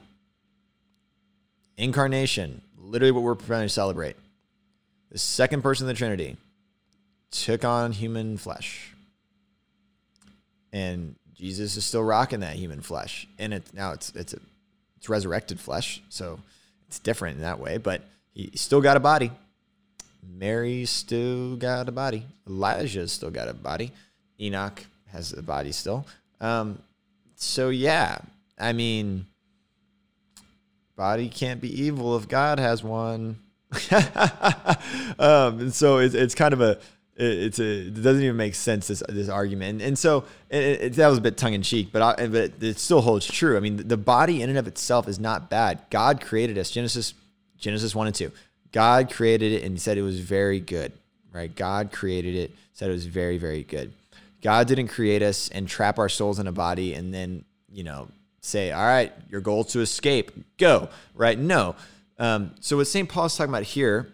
Incarnation, 1.76 2.62
literally 2.78 3.12
what 3.12 3.22
we're 3.22 3.34
trying 3.34 3.64
to 3.64 3.68
celebrate. 3.68 4.16
The 5.10 5.18
second 5.18 5.62
person 5.62 5.84
of 5.84 5.88
the 5.88 5.98
Trinity 5.98 6.36
took 7.30 7.64
on 7.64 7.92
human 7.92 8.36
flesh. 8.36 8.92
And 10.72 11.16
Jesus 11.34 11.76
is 11.76 11.84
still 11.84 12.04
rocking 12.04 12.40
that 12.40 12.56
human 12.56 12.80
flesh. 12.80 13.26
And 13.38 13.52
it 13.52 13.64
now 13.74 13.92
it's 13.92 14.10
it's 14.14 14.32
a 14.32 14.38
it's 14.96 15.08
resurrected 15.08 15.58
flesh, 15.58 16.00
so 16.08 16.38
it's 16.86 16.98
different 17.00 17.36
in 17.36 17.42
that 17.42 17.58
way, 17.58 17.78
but 17.78 18.02
he 18.32 18.52
still 18.54 18.80
got 18.80 18.96
a 18.96 19.00
body. 19.00 19.32
Mary 20.22 20.84
still 20.84 21.56
got 21.56 21.88
a 21.88 21.92
body. 21.92 22.24
Elijah 22.46 23.08
still 23.08 23.30
got 23.30 23.48
a 23.48 23.54
body. 23.54 23.90
Enoch 24.40 24.84
has 25.10 25.32
a 25.32 25.42
body 25.42 25.72
still. 25.72 26.06
Um, 26.40 26.78
so 27.42 27.68
yeah, 27.68 28.18
I 28.58 28.72
mean, 28.72 29.26
body 30.96 31.28
can't 31.28 31.60
be 31.60 31.82
evil 31.82 32.16
if 32.16 32.28
God 32.28 32.58
has 32.58 32.82
one. 32.82 33.38
um, 35.18 35.60
and 35.60 35.74
so 35.74 35.98
it's, 35.98 36.14
it's 36.14 36.34
kind 36.34 36.52
of 36.52 36.60
a 36.60 36.78
it's 37.16 37.58
a 37.58 37.86
it 37.86 38.02
doesn't 38.02 38.22
even 38.22 38.36
make 38.36 38.54
sense 38.54 38.88
this 38.88 39.02
this 39.08 39.28
argument 39.28 39.70
and, 39.70 39.82
and 39.82 39.98
so 39.98 40.24
it, 40.48 40.62
it, 40.62 40.92
that 40.94 41.08
was 41.08 41.18
a 41.18 41.20
bit 41.20 41.36
tongue 41.36 41.52
in 41.52 41.62
cheek 41.62 41.90
but 41.92 42.02
I, 42.02 42.26
but 42.26 42.52
it 42.60 42.78
still 42.78 43.00
holds 43.00 43.26
true. 43.26 43.56
I 43.56 43.60
mean 43.60 43.76
the 43.88 43.96
body 43.96 44.42
in 44.42 44.48
and 44.48 44.58
of 44.58 44.66
itself 44.66 45.08
is 45.08 45.18
not 45.18 45.48
bad. 45.50 45.80
God 45.90 46.20
created 46.20 46.58
us. 46.58 46.70
Genesis 46.70 47.14
Genesis 47.58 47.94
one 47.94 48.06
and 48.06 48.16
two. 48.16 48.32
God 48.72 49.10
created 49.10 49.52
it 49.52 49.62
and 49.64 49.80
said 49.80 49.98
it 49.98 50.02
was 50.02 50.20
very 50.20 50.58
good, 50.58 50.92
right? 51.32 51.54
God 51.54 51.92
created 51.92 52.34
it, 52.34 52.52
said 52.72 52.88
it 52.88 52.94
was 52.94 53.06
very, 53.06 53.38
very 53.38 53.62
good. 53.62 53.92
God 54.42 54.66
didn't 54.66 54.88
create 54.88 55.22
us 55.22 55.48
and 55.48 55.68
trap 55.68 55.98
our 55.98 56.08
souls 56.08 56.38
in 56.38 56.46
a 56.46 56.52
body 56.52 56.94
and 56.94 57.14
then, 57.14 57.44
you 57.70 57.84
know, 57.84 58.08
say, 58.40 58.72
all 58.72 58.84
right, 58.84 59.12
your 59.30 59.40
goal 59.40 59.64
to 59.64 59.80
escape, 59.80 60.32
go, 60.58 60.88
right? 61.14 61.38
No. 61.38 61.76
Um, 62.18 62.54
so 62.60 62.76
what 62.76 62.88
St. 62.88 63.08
Paul 63.08 63.26
is 63.26 63.36
talking 63.36 63.52
about 63.52 63.62
here 63.62 64.12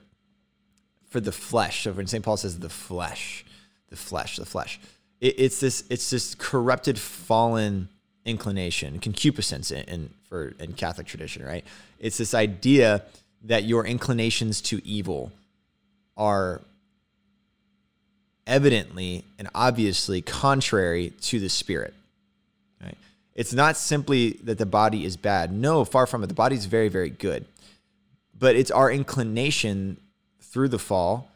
for 1.09 1.21
the 1.21 1.33
flesh, 1.33 1.85
so 1.85 1.93
when 1.93 2.07
St. 2.07 2.23
Paul 2.23 2.37
says 2.37 2.59
the 2.59 2.69
flesh, 2.69 3.45
the 3.89 3.97
flesh, 3.97 4.37
the 4.37 4.45
flesh, 4.45 4.79
it, 5.21 5.35
it's 5.39 5.61
this, 5.61 5.85
it's 5.89 6.11
this 6.11 6.35
corrupted, 6.35 6.99
fallen 6.99 7.89
inclination, 8.27 8.99
concupiscence 8.99 9.71
in, 9.71 9.85
in 9.85 10.11
for 10.29 10.55
in 10.61 10.75
Catholic 10.75 11.07
tradition, 11.07 11.45
right? 11.45 11.65
It's 11.99 12.19
this 12.19 12.35
idea 12.35 13.05
that 13.45 13.65
your 13.65 13.87
inclinations 13.87 14.61
to 14.63 14.87
evil 14.87 15.33
are 16.17 16.61
evidently 18.49 19.25
and 19.39 19.49
obviously 19.55 20.21
contrary 20.23 21.13
to 21.21 21.39
the 21.39 21.49
spirit. 21.49 21.95
Right? 22.83 22.97
It's 23.35 23.53
not 23.53 23.77
simply 23.77 24.31
that 24.43 24.59
the 24.59 24.67
body 24.67 25.05
is 25.05 25.17
bad. 25.17 25.53
No, 25.53 25.85
far 25.85 26.07
from 26.07 26.25
it. 26.25 26.27
The 26.27 26.35
body 26.35 26.57
is 26.57 26.65
very, 26.65 26.89
very 26.89 27.11
good. 27.11 27.45
But 28.37 28.57
it's 28.57 28.71
our 28.71 28.91
inclination 28.91 29.99
through 30.41 30.69
the 30.69 30.79
fall 30.79 31.31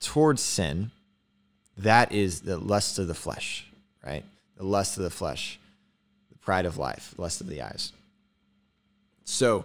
towards 0.00 0.42
sin 0.42 0.90
that 1.76 2.12
is 2.12 2.40
the 2.40 2.58
lust 2.58 2.98
of 2.98 3.08
the 3.08 3.14
flesh, 3.14 3.66
right? 4.04 4.24
The 4.56 4.64
lust 4.64 4.96
of 4.96 5.04
the 5.04 5.10
flesh, 5.10 5.58
the 6.30 6.38
pride 6.38 6.66
of 6.66 6.76
life, 6.76 7.14
lust 7.16 7.40
of 7.40 7.48
the 7.48 7.62
eyes. 7.62 7.92
So, 9.24 9.64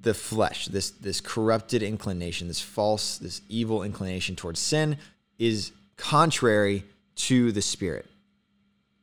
the 0.00 0.14
flesh, 0.14 0.66
this 0.66 0.90
this 0.90 1.20
corrupted 1.20 1.82
inclination, 1.82 2.48
this 2.48 2.60
false, 2.60 3.16
this 3.16 3.40
evil 3.48 3.82
inclination 3.82 4.36
towards 4.36 4.60
sin 4.60 4.98
is 5.38 5.72
contrary 5.96 6.84
to 7.16 7.52
the 7.52 7.62
spirit. 7.62 8.06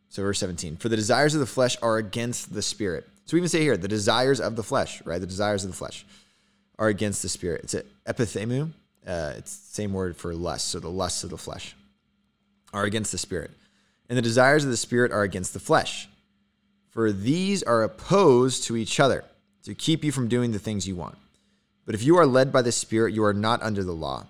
So 0.09 0.21
verse 0.23 0.39
17, 0.39 0.77
for 0.77 0.89
the 0.89 0.95
desires 0.95 1.33
of 1.33 1.39
the 1.39 1.45
flesh 1.45 1.77
are 1.81 1.97
against 1.97 2.53
the 2.53 2.61
spirit, 2.61 3.07
So 3.25 3.35
we 3.35 3.39
even 3.39 3.49
say 3.49 3.61
here, 3.61 3.77
the 3.77 3.87
desires 3.87 4.41
of 4.41 4.55
the 4.55 4.63
flesh, 4.63 5.01
right? 5.05 5.21
The 5.21 5.27
desires 5.27 5.63
of 5.63 5.71
the 5.71 5.77
flesh 5.77 6.05
are 6.77 6.89
against 6.89 7.21
the 7.21 7.29
spirit. 7.29 7.61
It's 7.63 7.75
epithemu. 8.05 8.71
Uh, 9.07 9.33
it's 9.37 9.57
the 9.57 9.73
same 9.73 9.93
word 9.93 10.17
for 10.17 10.33
lust. 10.33 10.67
So 10.67 10.79
the 10.79 10.89
lusts 10.89 11.23
of 11.23 11.29
the 11.29 11.37
flesh 11.37 11.75
are 12.73 12.83
against 12.83 13.11
the 13.11 13.17
spirit. 13.17 13.51
And 14.09 14.17
the 14.17 14.21
desires 14.21 14.65
of 14.65 14.69
the 14.69 14.77
spirit 14.77 15.11
are 15.13 15.23
against 15.23 15.53
the 15.53 15.59
flesh. 15.59 16.09
For 16.89 17.13
these 17.13 17.63
are 17.63 17.83
opposed 17.83 18.65
to 18.65 18.75
each 18.75 18.99
other 18.99 19.23
to 19.63 19.73
keep 19.73 20.03
you 20.03 20.11
from 20.11 20.27
doing 20.27 20.51
the 20.51 20.59
things 20.59 20.87
you 20.87 20.95
want. 20.95 21.17
But 21.85 21.95
if 21.95 22.03
you 22.03 22.17
are 22.17 22.25
led 22.25 22.51
by 22.51 22.61
the 22.61 22.71
spirit, 22.71 23.13
you 23.13 23.23
are 23.23 23.33
not 23.33 23.63
under 23.63 23.83
the 23.83 23.93
law. 23.93 24.25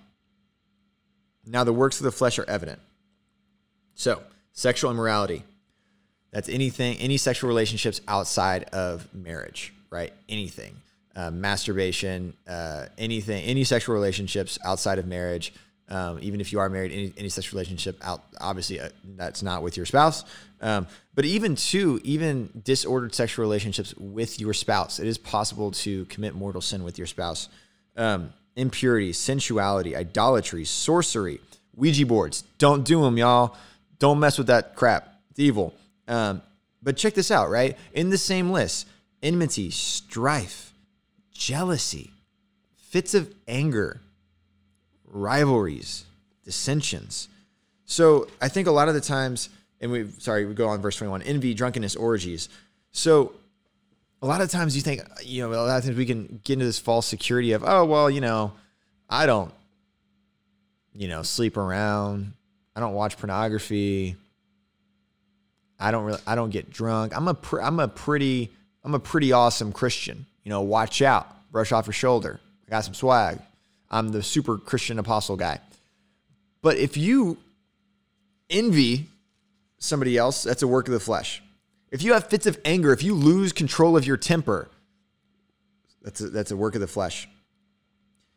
Now 1.46 1.64
the 1.64 1.74
works 1.74 2.00
of 2.00 2.04
the 2.04 2.12
flesh 2.12 2.38
are 2.40 2.50
evident. 2.50 2.80
So, 3.96 4.22
sexual 4.54 4.92
immorality. 4.92 5.44
That's 6.32 6.50
anything, 6.50 6.98
any 6.98 7.18
sexual 7.18 7.50
relationships 7.50 8.02
outside 8.08 8.64
of 8.66 9.14
marriage, 9.14 9.74
right? 9.90 10.14
Anything. 10.30 10.76
Uh, 11.14 11.30
masturbation, 11.30 12.34
uh, 12.48 12.86
anything, 12.98 13.44
any 13.44 13.66
sexual 13.66 13.94
relationships 13.94 14.58
outside 14.64 14.98
of 14.98 15.06
marriage, 15.06 15.54
um, 15.90 16.20
even 16.22 16.40
if 16.40 16.54
you 16.54 16.60
are 16.60 16.70
married, 16.70 16.94
any, 16.94 17.14
any 17.18 17.28
sexual 17.28 17.58
relationship 17.58 17.98
out, 18.02 18.24
obviously 18.40 18.80
uh, 18.80 18.88
that's 19.18 19.44
not 19.44 19.62
with 19.62 19.76
your 19.76 19.86
spouse. 19.86 20.24
Um, 20.62 20.88
but 21.14 21.26
even 21.26 21.58
too, 21.58 22.00
even 22.06 22.62
disordered 22.64 23.14
sexual 23.14 23.44
relationships 23.44 23.94
with 23.98 24.40
your 24.40 24.54
spouse, 24.54 25.00
it 25.00 25.08
is 25.08 25.18
possible 25.18 25.72
to 25.72 26.06
commit 26.06 26.34
mortal 26.34 26.62
sin 26.62 26.86
with 26.86 26.98
your 26.98 27.08
spouse. 27.08 27.50
Um, 27.98 28.32
impurity, 28.62 29.12
sensuality, 29.12 29.96
idolatry, 29.96 30.64
sorcery, 30.64 31.42
Ouija 31.76 32.06
boards. 32.06 32.44
Don't 32.60 32.86
do 32.86 33.02
them, 33.02 33.18
y'all. 33.18 33.58
Don't 34.00 34.20
mess 34.20 34.38
with 34.38 34.48
that 34.48 34.76
crap. 34.76 35.16
It's 35.32 35.40
evil. 35.40 35.74
Um, 36.08 36.42
but 36.84 36.96
check 36.96 37.16
this 37.16 37.32
out, 37.32 37.50
right? 37.50 37.78
In 37.94 38.10
the 38.10 38.18
same 38.18 38.52
list 38.52 38.88
enmity, 39.24 39.70
strife, 39.70 40.74
jealousy, 41.32 42.12
fits 42.76 43.14
of 43.14 43.34
anger, 43.48 44.02
rivalries, 45.06 46.06
dissensions. 46.44 47.28
So 47.86 48.28
I 48.42 48.48
think 48.48 48.68
a 48.68 48.72
lot 48.72 48.88
of 48.88 48.96
the 48.96 49.02
times, 49.02 49.50
and 49.80 49.92
we 49.92 50.08
sorry, 50.20 50.46
we 50.46 50.54
go 50.54 50.70
on 50.70 50.82
verse 50.82 50.96
21, 50.98 51.24
envy, 51.24 51.54
drunkenness, 51.54 51.96
orgies. 51.96 52.50
So 52.92 53.34
a 54.22 54.28
lot 54.28 54.42
of 54.42 54.50
times 54.52 54.76
you 54.76 54.82
think, 54.82 55.02
you 55.24 55.42
know, 55.42 55.54
a 55.54 55.66
lot 55.66 55.78
of 55.78 55.84
times 55.84 55.98
we 55.98 56.06
can 56.06 56.40
get 56.44 56.54
into 56.54 56.66
this 56.66 56.78
false 56.80 57.08
security 57.08 57.54
of, 57.54 57.64
oh, 57.66 57.86
well, 57.86 58.10
you 58.10 58.22
know, 58.22 58.54
I 59.10 59.26
don't, 59.26 59.52
you 60.94 61.08
know, 61.08 61.24
sleep 61.24 61.58
around. 61.58 62.34
I 62.76 62.80
don't 62.80 62.94
watch 62.94 63.18
pornography. 63.18 64.16
I 65.80 65.92
don't 65.92 66.06
really, 66.06 66.22
I 66.28 66.36
don't 66.36 66.52
get 66.52 66.70
drunk. 66.70 67.16
I'm 67.16 67.28
a, 67.28 67.34
pr- 67.34 67.62
I'm 67.62 67.80
a 67.80 67.88
pretty, 67.88 68.52
I'm 68.84 68.94
a 68.94 69.00
pretty 69.00 69.32
awesome 69.32 69.72
Christian. 69.72 70.26
You 70.44 70.50
know, 70.50 70.62
watch 70.62 71.02
out, 71.02 71.28
brush 71.52 71.72
off 71.72 71.88
your 71.88 71.94
shoulder. 71.94 72.40
I 72.68 72.70
got 72.70 72.86
some 72.86 72.94
swag. 72.94 73.40
I'm 73.90 74.10
the 74.10 74.22
super 74.22 74.58
Christian 74.58 75.00
apostle 75.00 75.36
guy. 75.36 75.60
But 76.62 76.78
if 76.78 76.96
you 76.96 77.38
envy 78.50 79.08
somebody 79.80 80.18
else, 80.18 80.44
that's 80.44 80.62
a 80.62 80.68
work 80.68 80.88
of 80.88 80.94
the 80.94 81.00
flesh. 81.00 81.42
If 81.92 82.02
you 82.02 82.14
have 82.14 82.28
fits 82.28 82.46
of 82.46 82.60
anger, 82.64 82.94
if 82.94 83.04
you 83.04 83.14
lose 83.14 83.52
control 83.52 83.98
of 83.98 84.08
your 84.08 84.18
temper, 84.18 84.70
that's 86.02 86.22
a, 86.22 86.30
that's 86.30 86.52
a 86.52 86.58
work 86.58 86.76
of 86.76 86.82
the 86.82 86.88
flesh. 86.88 87.28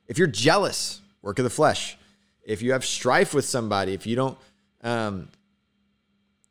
If 0.09 0.19
you're 0.19 0.27
jealous, 0.27 1.01
work 1.23 1.39
of 1.39 1.45
the 1.45 1.51
flesh. 1.51 1.97
If 2.45 2.61
you 2.61 2.73
have 2.73 2.85
strife 2.85 3.33
with 3.33 3.47
somebody, 3.47 3.95
if 3.95 4.07
you 4.07 4.17
don't, 4.17 4.39
um, 4.83 5.29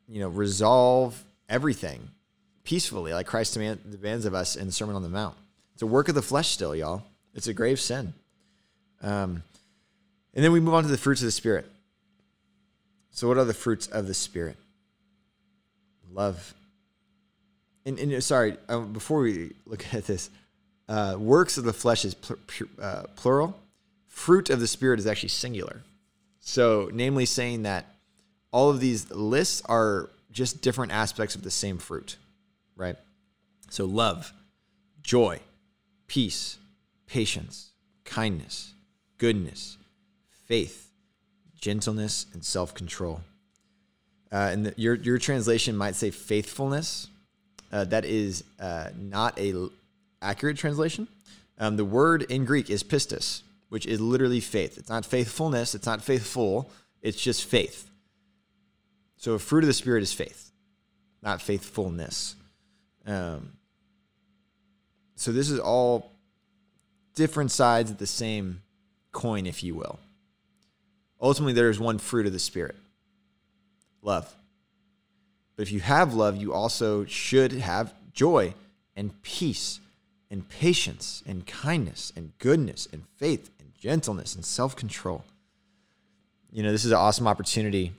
you 0.08 0.20
know, 0.20 0.28
resolve 0.28 1.22
everything 1.48 2.08
peacefully, 2.64 3.12
like 3.12 3.26
Christ 3.26 3.54
demands 3.54 4.24
of 4.24 4.34
us 4.34 4.56
in 4.56 4.66
the 4.66 4.72
Sermon 4.72 4.96
on 4.96 5.02
the 5.02 5.08
Mount, 5.08 5.36
it's 5.74 5.82
a 5.82 5.86
work 5.86 6.08
of 6.08 6.14
the 6.14 6.22
flesh 6.22 6.48
still, 6.48 6.74
y'all. 6.74 7.04
It's 7.34 7.46
a 7.46 7.54
grave 7.54 7.80
sin. 7.80 8.14
Um, 9.02 9.42
and 10.34 10.44
then 10.44 10.52
we 10.52 10.60
move 10.60 10.74
on 10.74 10.82
to 10.82 10.88
the 10.88 10.98
fruits 10.98 11.20
of 11.20 11.26
the 11.26 11.32
Spirit. 11.32 11.66
So, 13.10 13.28
what 13.28 13.38
are 13.38 13.44
the 13.44 13.54
fruits 13.54 13.86
of 13.86 14.08
the 14.08 14.14
Spirit? 14.14 14.56
Love. 16.12 16.54
And, 17.86 17.98
and 17.98 18.24
sorry, 18.24 18.56
um, 18.68 18.92
before 18.92 19.20
we 19.20 19.52
look 19.66 19.92
at 19.94 20.06
this, 20.06 20.30
uh, 20.88 21.16
works 21.18 21.56
of 21.58 21.64
the 21.64 21.72
flesh 21.72 22.04
is 22.04 22.14
pl- 22.14 22.36
uh, 22.80 23.04
plural. 23.16 23.58
Fruit 24.08 24.50
of 24.50 24.60
the 24.60 24.66
Spirit 24.66 24.98
is 24.98 25.06
actually 25.06 25.30
singular. 25.30 25.82
So, 26.40 26.90
namely, 26.92 27.24
saying 27.24 27.62
that 27.62 27.86
all 28.52 28.70
of 28.70 28.78
these 28.78 29.10
lists 29.10 29.62
are 29.66 30.10
just 30.30 30.60
different 30.60 30.92
aspects 30.92 31.34
of 31.34 31.42
the 31.42 31.50
same 31.50 31.78
fruit, 31.78 32.16
right? 32.76 32.96
So, 33.70 33.86
love, 33.86 34.32
joy, 35.02 35.40
peace, 36.06 36.58
patience, 37.06 37.70
kindness, 38.04 38.74
goodness, 39.16 39.78
faith, 40.46 40.90
gentleness, 41.58 42.26
and 42.34 42.44
self 42.44 42.74
control. 42.74 43.22
Uh, 44.30 44.50
and 44.52 44.66
the, 44.66 44.74
your, 44.76 44.94
your 44.94 45.18
translation 45.18 45.76
might 45.76 45.94
say 45.94 46.10
faithfulness. 46.10 47.08
Uh, 47.74 47.82
that 47.82 48.04
is 48.04 48.44
uh, 48.60 48.88
not 48.96 49.36
a 49.36 49.68
accurate 50.22 50.56
translation. 50.56 51.08
Um, 51.58 51.76
the 51.76 51.84
word 51.84 52.22
in 52.22 52.44
Greek 52.44 52.70
is 52.70 52.84
pistis, 52.84 53.42
which 53.68 53.84
is 53.84 54.00
literally 54.00 54.38
faith. 54.38 54.78
It's 54.78 54.88
not 54.88 55.04
faithfulness, 55.04 55.74
it's 55.74 55.84
not 55.84 56.00
faithful, 56.00 56.70
it's 57.02 57.20
just 57.20 57.44
faith. 57.44 57.90
So 59.16 59.32
a 59.32 59.40
fruit 59.40 59.64
of 59.64 59.66
the 59.66 59.74
Spirit 59.74 60.04
is 60.04 60.12
faith, 60.12 60.52
not 61.20 61.42
faithfulness. 61.42 62.36
Um, 63.04 63.54
so 65.16 65.32
this 65.32 65.50
is 65.50 65.58
all 65.58 66.12
different 67.16 67.50
sides 67.50 67.90
of 67.90 67.98
the 67.98 68.06
same 68.06 68.62
coin, 69.10 69.46
if 69.46 69.64
you 69.64 69.74
will. 69.74 69.98
Ultimately, 71.20 71.54
there 71.54 71.70
is 71.70 71.80
one 71.80 71.98
fruit 71.98 72.26
of 72.26 72.32
the 72.32 72.38
Spirit 72.38 72.76
love. 74.00 74.32
But 75.56 75.62
if 75.62 75.72
you 75.72 75.80
have 75.80 76.14
love, 76.14 76.36
you 76.36 76.52
also 76.52 77.04
should 77.04 77.52
have 77.52 77.94
joy 78.12 78.54
and 78.96 79.20
peace 79.22 79.80
and 80.30 80.48
patience 80.48 81.22
and 81.26 81.46
kindness 81.46 82.12
and 82.16 82.32
goodness 82.38 82.88
and 82.92 83.04
faith 83.16 83.50
and 83.60 83.72
gentleness 83.74 84.34
and 84.34 84.44
self 84.44 84.74
control. 84.74 85.24
You 86.50 86.62
know, 86.62 86.72
this 86.72 86.84
is 86.84 86.92
an 86.92 86.98
awesome 86.98 87.26
opportunity, 87.26 87.92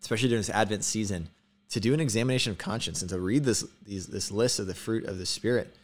especially 0.00 0.28
during 0.28 0.40
this 0.40 0.50
Advent 0.50 0.84
season, 0.84 1.28
to 1.70 1.80
do 1.80 1.94
an 1.94 2.00
examination 2.00 2.52
of 2.52 2.58
conscience 2.58 3.02
and 3.02 3.10
to 3.10 3.18
read 3.18 3.44
this 3.44 3.64
these, 3.86 4.06
this 4.06 4.30
list 4.30 4.58
of 4.58 4.66
the 4.66 4.74
fruit 4.74 5.04
of 5.04 5.18
the 5.18 5.26
Spirit 5.26 5.74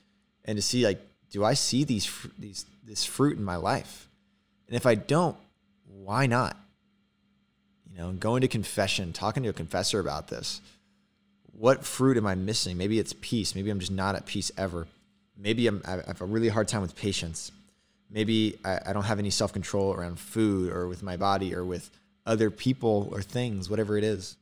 and 0.45 0.57
to 0.57 0.63
see 0.63 0.85
like, 0.85 1.01
do 1.31 1.45
I 1.45 1.55
see 1.55 1.85
these 1.85 2.11
these 2.39 2.65
this 2.85 3.05
fruit 3.05 3.39
in 3.39 3.45
my 3.45 3.57
life? 3.57 4.09
And 4.69 4.77
if 4.77 4.87
I 4.87 4.95
don't, 4.95 5.37
why 5.87 6.27
not? 6.27 6.57
You 7.93 7.99
know, 7.99 8.13
going 8.13 8.43
to 8.43 8.49
confession, 8.49 9.13
talking 9.13 9.43
to 9.43 9.49
a 9.49 9.53
confessor 9.53 10.01
about 10.01 10.29
this. 10.29 10.61
What 11.53 11.85
fruit 11.85 12.17
am 12.17 12.27
I 12.27 12.35
missing? 12.35 12.77
Maybe 12.77 12.99
it's 12.99 13.15
peace. 13.21 13.55
Maybe 13.55 13.71
I'm 13.71 13.81
just 13.81 13.93
not 13.93 14.15
at 14.15 14.27
peace 14.27 14.51
ever. 14.57 14.87
Maybe 15.37 15.67
I'm, 15.67 15.83
I 15.85 15.93
have 16.07 16.21
a 16.21 16.27
really 16.27 16.49
hard 16.49 16.69
time 16.69 16.83
with 16.83 16.97
patience. 16.97 17.53
Maybe 18.11 18.59
I, 18.65 18.81
I 18.87 18.93
don't 18.93 19.05
have 19.05 19.19
any 19.19 19.31
self 19.31 19.53
control 19.53 19.93
around 19.93 20.19
food 20.19 20.73
or 20.73 20.89
with 20.89 21.03
my 21.03 21.17
body 21.17 21.55
or 21.55 21.65
with 21.65 21.91
other 22.27 22.51
people 22.51 23.09
or 23.13 23.23
things, 23.23 23.69
whatever 23.69 23.97
it 23.97 24.05
is. 24.05 24.37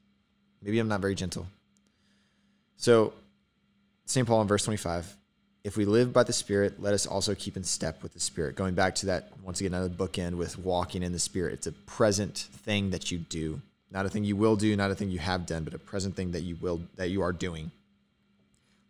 Maybe 0.63 0.79
I'm 0.79 0.89
not 0.89 1.01
very 1.01 1.15
gentle. 1.15 1.47
So, 2.77 3.13
St. 4.07 4.27
Paul 4.27 4.43
in 4.43 4.49
verse 4.49 4.65
25 4.65 5.18
if 5.69 5.77
we 5.77 5.85
live 5.85 6.15
by 6.15 6.23
the 6.23 6.33
Spirit, 6.33 6.81
let 6.81 6.95
us 6.95 7.05
also 7.05 7.35
keep 7.35 7.55
in 7.55 7.63
step 7.63 8.03
with 8.03 8.15
the 8.15 8.21
Spirit. 8.21 8.57
Going 8.57 8.75
back 8.75 8.95
to 8.97 9.07
that, 9.07 9.31
once 9.45 9.61
again, 9.61 9.75
another 9.75 9.93
bookend 9.93 10.33
with 10.33 10.59
walking 10.59 11.03
in 11.03 11.13
the 11.13 11.19
Spirit. 11.19 11.53
It's 11.53 11.67
a 11.67 11.73
present 11.73 12.39
thing 12.39 12.89
that 12.89 13.11
you 13.13 13.19
do, 13.19 13.61
not 13.91 14.07
a 14.07 14.09
thing 14.09 14.25
you 14.25 14.35
will 14.35 14.57
do, 14.57 14.75
not 14.77 14.91
a 14.91 14.95
thing 14.95 15.11
you 15.11 15.19
have 15.19 15.45
done, 15.45 15.65
but 15.65 15.75
a 15.75 15.79
present 15.79 16.17
thing 16.17 16.33
that 16.33 16.41
you 16.41 16.57
will 16.59 16.81
that 16.97 17.11
you 17.11 17.21
are 17.21 17.35
doing. 17.35 17.71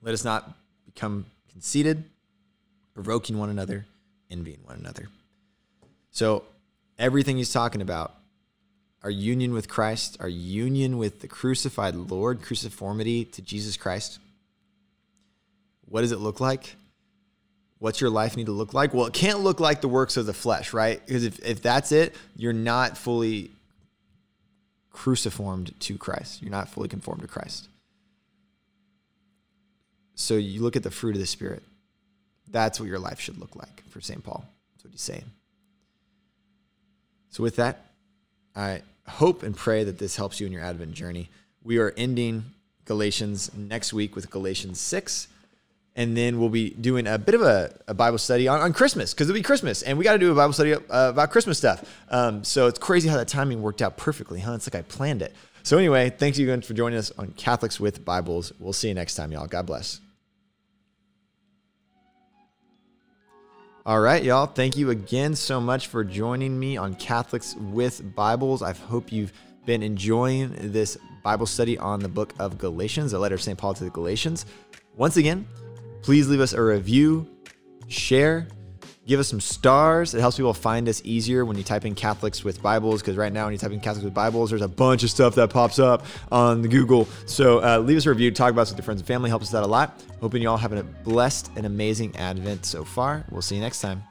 Let 0.03 0.15
us 0.15 0.25
not 0.25 0.53
become 0.87 1.27
conceited, 1.51 2.05
provoking 2.95 3.39
one 3.39 3.51
another, 3.51 3.85
envying 4.31 4.61
one 4.63 4.77
another. 4.77 5.09
So 6.13 6.45
everything 6.97 7.39
he's 7.39 7.53
talking 7.53 7.83
about, 7.83 8.15
our 9.03 9.11
union 9.11 9.53
with 9.53 9.69
Christ, 9.69 10.17
our 10.21 10.29
union 10.29 10.97
with 10.97 11.23
the 11.23 11.29
crucified 11.29 11.97
Lord, 11.97 12.41
cruciformity 12.41 13.33
to 13.33 13.43
Jesus 13.43 13.77
Christ 13.77 14.21
what 15.89 16.03
does 16.03 16.13
it 16.13 16.19
look 16.19 16.41
like? 16.41 16.77
What's 17.79 18.01
your 18.01 18.11
life 18.11 18.37
need 18.37 18.47
to 18.47 18.53
look 18.53 18.75
like? 18.75 18.93
Well, 18.93 19.07
it 19.07 19.13
can't 19.13 19.41
look 19.41 19.61
like 19.61 19.81
the 19.81 19.89
works 19.89 20.17
of 20.17 20.27
the 20.27 20.35
flesh, 20.35 20.73
right? 20.73 21.05
Because 21.07 21.25
if, 21.25 21.39
if 21.45 21.63
that's 21.63 21.93
it, 21.93 22.15
you're 22.37 22.53
not 22.53 22.99
fully 22.99 23.53
cruciformed 24.91 25.79
to 25.81 25.97
Christ. 25.97 26.43
You're 26.43 26.51
not 26.51 26.69
fully 26.69 26.89
conformed 26.89 27.23
to 27.23 27.29
Christ. 27.29 27.69
So 30.17 30.35
you 30.35 30.63
look 30.63 30.75
at 30.75 30.83
the 30.83 30.91
fruit 30.91 31.15
of 31.15 31.21
the 31.21 31.27
Spirit. 31.27 31.63
That's 32.51 32.81
what 32.81 32.89
your 32.89 32.99
life 32.99 33.21
should 33.21 33.39
look 33.39 33.55
like 33.55 33.85
for 33.91 34.01
St. 34.01 34.25
Paul. 34.25 34.45
That's 34.75 34.85
what 34.85 34.91
he's 34.91 35.03
saying. 35.03 35.25
So, 37.31 37.43
with 37.43 37.57
that, 37.57 37.85
I 38.57 38.83
hope 39.07 39.43
and 39.43 39.55
pray 39.55 39.85
that 39.85 39.99
this 39.99 40.17
helps 40.17 40.41
you 40.41 40.47
in 40.47 40.53
your 40.53 40.63
Advent 40.63 40.93
journey. 40.93 41.29
We 41.63 41.79
are 41.79 41.93
ending 41.97 42.45
Galatians 42.87 43.55
next 43.55 43.93
week 43.93 44.17
with 44.17 44.31
Galatians 44.31 44.81
6 44.81 45.29
and 45.99 46.17
then 46.17 46.39
we'll 46.39 46.49
be 46.49 46.71
doing 46.71 47.09
a 47.09 47.19
bit 47.19 47.35
of 47.35 47.43
a, 47.43 47.77
a 47.89 47.93
Bible 47.93 48.19
study 48.19 48.47
on, 48.47 48.61
on 48.61 48.73
Christmas 48.73 49.13
because 49.13 49.29
it'll 49.29 49.35
be 49.37 49.43
Christmas, 49.43 49.83
and 49.83 49.99
we 49.99 50.05
got 50.05 50.13
to 50.13 50.19
do 50.21 50.31
a 50.31 50.35
Bible 50.35 50.53
study 50.53 50.73
uh, 50.73 50.81
about 50.89 51.33
Christmas 51.33 51.59
stuff. 51.59 51.85
Um, 52.09 52.45
so 52.45 52.69
it's 52.69 52.79
crazy 52.79 53.09
how 53.09 53.17
that 53.17 53.27
timing 53.27 53.61
worked 53.61 53.83
out 53.83 53.97
perfectly, 53.97 54.39
huh? 54.39 54.53
It's 54.53 54.73
like 54.73 54.79
I 54.79 54.83
planned 54.83 55.23
it. 55.23 55.35
So 55.65 55.77
anyway, 55.77 56.11
thanks 56.11 56.39
you 56.39 56.47
again 56.47 56.63
for 56.63 56.73
joining 56.73 57.01
us 57.01 57.11
on 57.19 57.33
Catholics 57.33 57.81
with 57.81 58.05
Bibles. 58.05 58.53
We'll 58.61 58.73
see 58.73 58.87
you 58.87 58.95
next 58.95 59.17
time, 59.17 59.33
y'all. 59.33 59.49
God 59.49 59.67
bless. 59.67 60.01
All 63.85 63.99
right, 64.01 64.23
y'all. 64.23 64.47
Thank 64.47 64.77
you 64.77 64.91
again 64.91 65.35
so 65.35 65.61
much 65.61 65.89
for 65.89 66.05
joining 66.05 66.57
me 66.61 66.77
on 66.77 66.95
Catholics 66.95 67.57
with 67.57 68.15
Bibles. 68.15 68.63
I 68.63 68.73
hope 68.73 69.11
you've 69.11 69.33
been 69.67 69.83
enjoying 69.83 70.55
this 70.59 70.97
Bible 71.25 71.47
study 71.47 71.77
on 71.77 71.99
the 71.99 72.09
book 72.09 72.35
of 72.39 72.57
Galatians, 72.57 73.11
the 73.11 73.19
letter 73.19 73.35
of 73.35 73.43
St. 73.43 73.59
Paul 73.59 73.75
to 73.75 73.83
the 73.83 73.91
Galatians. 73.91 74.47
Once 74.97 75.17
again, 75.17 75.47
Please 76.03 76.29
leave 76.29 76.41
us 76.41 76.53
a 76.53 76.63
review, 76.63 77.29
share, 77.89 78.49
give 79.07 79.21
us 79.21 79.29
some 79.29 79.41
stars. 79.41 80.15
It 80.15 80.21
helps 80.21 80.37
people 80.37 80.55
find 80.55 80.89
us 80.89 81.03
easier 81.05 81.45
when 81.45 81.57
you 81.57 81.65
type 81.65 81.85
in 81.85 81.95
Catholics 81.95 82.45
with 82.45 82.63
Bibles, 82.63 83.01
because 83.01 83.17
right 83.17 83.33
now 83.33 83.45
when 83.45 83.53
you 83.53 83.59
type 83.59 83.73
in 83.73 83.81
Catholics 83.81 84.05
with 84.05 84.15
Bibles, 84.15 84.51
there's 84.51 84.63
a 84.63 84.69
bunch 84.69 85.03
of 85.03 85.11
stuff 85.11 85.35
that 85.35 85.51
pops 85.51 85.79
up 85.79 86.05
on 86.31 86.63
the 86.63 86.69
Google. 86.69 87.09
So 87.27 87.63
uh, 87.63 87.79
leave 87.79 87.97
us 87.97 88.07
a 88.07 88.11
review, 88.11 88.31
talk 88.31 88.51
about 88.53 88.63
us 88.63 88.71
with 88.71 88.79
your 88.79 88.85
friends 88.85 89.01
and 89.01 89.09
family, 89.09 89.31
helps 89.31 89.49
us 89.49 89.55
out 89.55 89.65
a 89.65 89.67
lot. 89.67 90.03
Hoping 90.21 90.43
you 90.43 90.49
all 90.49 90.57
have 90.57 90.73
a 90.73 90.83
blessed 90.83 91.51
and 91.57 91.67
amazing 91.67 92.17
Advent 92.17 92.65
so 92.65 92.85
far. 92.85 93.25
We'll 93.31 93.43
see 93.43 93.57
you 93.57 93.61
next 93.61 93.81
time. 93.81 94.08